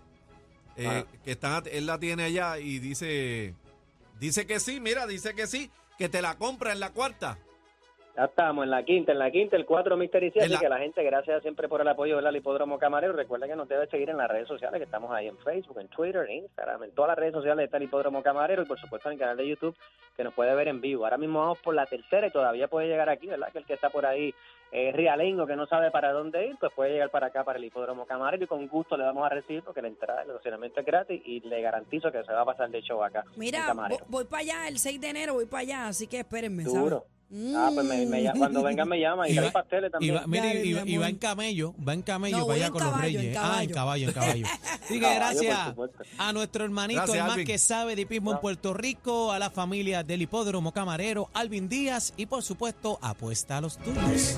Eh, 0.75 0.87
Ah. 0.87 1.03
Que 1.23 1.31
están, 1.33 1.63
él 1.71 1.85
la 1.85 1.99
tiene 1.99 2.23
allá 2.23 2.57
y 2.57 2.79
dice. 2.79 3.53
Dice 4.19 4.47
que 4.47 4.59
sí, 4.59 4.79
mira, 4.79 5.05
dice 5.07 5.35
que 5.35 5.47
sí, 5.47 5.69
que 5.97 6.09
te 6.09 6.21
la 6.21 6.37
compra 6.37 6.71
en 6.71 6.79
la 6.79 6.91
cuarta. 6.91 7.37
Ya 8.15 8.25
estamos 8.25 8.63
en 8.63 8.71
la 8.71 8.81
quinta, 8.83 9.11
en 9.11 9.19
la 9.19 9.29
quinta, 9.29 9.55
el 9.55 9.63
4 9.67 9.95
Mr. 9.95 10.23
Ice. 10.23 10.39
En 10.39 10.45
Así 10.45 10.53
la- 10.53 10.59
que 10.59 10.69
la 10.69 10.79
gente, 10.79 11.03
gracias 11.03 11.39
siempre 11.43 11.67
por 11.67 11.81
el 11.81 11.87
apoyo 11.87 12.19
del 12.19 12.35
Hipódromo 12.35 12.79
Camarero. 12.79 13.13
Recuerda 13.13 13.45
que 13.47 13.55
nos 13.55 13.69
debe 13.69 13.85
seguir 13.87 14.09
en 14.09 14.17
las 14.17 14.27
redes 14.27 14.47
sociales, 14.47 14.79
que 14.79 14.85
estamos 14.85 15.11
ahí 15.11 15.27
en 15.27 15.37
Facebook, 15.37 15.79
en 15.79 15.87
Twitter, 15.87 16.25
en 16.27 16.37
Instagram, 16.45 16.81
en 16.83 16.91
todas 16.95 17.09
las 17.09 17.17
redes 17.19 17.33
sociales 17.33 17.65
está 17.65 17.77
el 17.77 17.83
Hipódromo 17.83 18.23
Camarero 18.23 18.63
y 18.63 18.65
por 18.65 18.79
supuesto 18.79 19.09
en 19.09 19.13
el 19.13 19.19
canal 19.19 19.37
de 19.37 19.47
YouTube 19.47 19.75
que 20.15 20.23
nos 20.23 20.33
puede 20.33 20.55
ver 20.55 20.67
en 20.67 20.81
vivo. 20.81 21.03
Ahora 21.03 21.17
mismo 21.17 21.41
vamos 21.41 21.59
por 21.59 21.75
la 21.75 21.85
tercera 21.85 22.25
y 22.25 22.31
todavía 22.31 22.67
puede 22.67 22.87
llegar 22.87 23.07
aquí, 23.07 23.27
¿verdad? 23.27 23.51
Que 23.51 23.59
el 23.59 23.65
que 23.65 23.73
está 23.73 23.91
por 23.91 24.07
ahí 24.07 24.33
eh, 24.71 24.91
rialengo, 24.91 25.47
que 25.47 25.55
no 25.55 25.65
sabe 25.67 25.91
para 25.91 26.11
dónde 26.11 26.47
ir, 26.47 26.57
pues 26.59 26.71
puede 26.73 26.91
llegar 26.91 27.09
para 27.09 27.27
acá, 27.27 27.43
para 27.43 27.57
el 27.57 27.65
Hipódromo 27.65 28.05
Camarero 28.05 28.43
y 28.43 28.47
con 28.47 28.67
gusto 28.67 28.97
le 28.97 29.03
vamos 29.03 29.25
a 29.25 29.29
recibir 29.29 29.63
porque 29.63 29.81
la 29.81 29.87
entrada, 29.87 30.23
el 30.23 30.29
estacionamiento 30.29 30.79
es 30.79 30.85
gratis 30.85 31.21
y 31.25 31.39
le 31.41 31.61
garantizo 31.61 32.11
que 32.11 32.23
se 32.23 32.31
va 32.33 32.41
a 32.41 32.45
pasar 32.45 32.69
de 32.69 32.81
show 32.81 33.03
acá. 33.03 33.23
Mira, 33.35 33.73
voy 34.07 34.25
para 34.25 34.41
allá 34.41 34.67
el 34.67 34.77
6 34.77 34.99
de 34.99 35.09
enero, 35.09 35.33
voy 35.35 35.45
para 35.45 35.61
allá, 35.61 35.87
así 35.87 36.07
que 36.07 36.19
espérenme, 36.19 36.65
¿sabes? 36.65 37.01
Ah, 37.29 37.69
pues 37.73 37.85
me, 37.85 38.05
me 38.05 38.31
cuando 38.37 38.63
vengan 38.63 38.87
me 38.87 39.01
llama 39.01 39.27
y, 39.27 39.33
Y 39.33 39.35
trae 39.35 39.47
va- 39.47 39.51
pasteles 39.51 39.89
Y 39.89 39.91
también. 39.91 40.15
va, 40.15 40.27
mira, 40.27 40.45
Dale, 40.45 40.65
y, 40.65 40.73
mi 40.75 40.91
y 40.93 40.97
va 40.97 41.09
en 41.09 41.17
camello, 41.17 41.75
va 41.85 41.93
en 41.93 42.01
camello 42.01 42.37
No, 42.37 42.45
para 42.47 42.55
allá 42.55 42.65
en 42.67 42.71
con 42.71 42.83
los 42.83 42.91
caballo, 42.93 43.07
en 43.19 43.25
reyes. 43.25 43.37
Ah, 43.37 43.63
en 43.63 43.69
caballo. 43.69 43.73
caballo, 43.73 44.07
en 44.07 44.13
caballo. 44.13 44.47
Así 44.85 44.99
que 45.01 45.15
gracias 45.15 45.57
a 46.17 46.31
nuestro 46.33 46.63
hermanito, 46.63 47.01
Gracias, 47.01 47.27
el 47.29 47.35
más 47.37 47.45
que 47.45 47.57
sabe 47.57 47.95
de 47.97 48.03
hipismo 48.03 48.31
en. 48.31 48.39
Puerto 48.39 48.73
Rico, 48.73 49.33
a 49.33 49.39
la 49.39 49.49
familia 49.49 50.03
del 50.03 50.21
hipódromo 50.21 50.71
camarero, 50.71 51.29
Alvin 51.33 51.67
Díaz 51.67 52.13
y 52.15 52.27
por 52.27 52.43
supuesto, 52.43 52.97
apuesta 53.01 53.57
a 53.57 53.61
los 53.61 53.77
tuyos. 53.77 54.37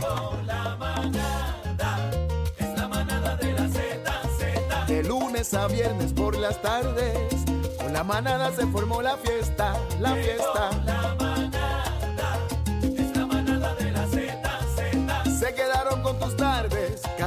De 4.87 5.03
lunes 5.03 5.53
a 5.53 5.67
viernes 5.67 6.11
por 6.13 6.35
las 6.37 6.59
tardes, 6.61 7.45
con 7.79 7.93
la 7.93 8.03
manada 8.03 8.51
se 8.55 8.65
formó 8.67 9.01
la 9.03 9.15
fiesta, 9.17 9.75
la 9.99 10.15
fiesta. 10.15 11.28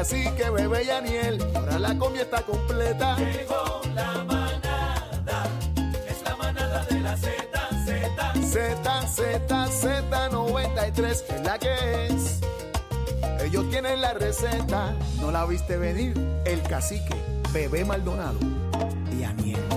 Tardes, 0.02 0.24
cacique, 0.24 0.50
bebé 0.50 0.84
y 0.84 0.90
Aniel, 0.90 1.38
ahora 1.54 1.78
la 1.78 1.98
comida 1.98 2.22
está 2.22 2.42
completa. 2.42 3.16
Llegó 3.16 3.80
la 3.94 4.24
manada, 4.24 5.44
es 6.08 6.22
la 6.24 6.36
manada 6.36 6.84
de 6.86 7.00
la 7.00 7.16
Z, 7.16 7.32
Z. 7.84 8.34
Z, 8.42 9.06
Z, 9.06 9.66
Z93, 9.66 11.04
es 11.04 11.42
la 11.44 11.58
que 11.58 12.06
es. 12.06 12.40
Ellos 13.44 13.68
tienen 13.70 14.00
la 14.00 14.14
receta, 14.14 14.94
no 15.20 15.30
la 15.30 15.44
viste 15.46 15.76
venir. 15.76 16.14
El 16.44 16.62
cacique, 16.62 17.14
bebé 17.52 17.84
Maldonado 17.84 18.38
y 19.18 19.24
Aniel. 19.24 19.71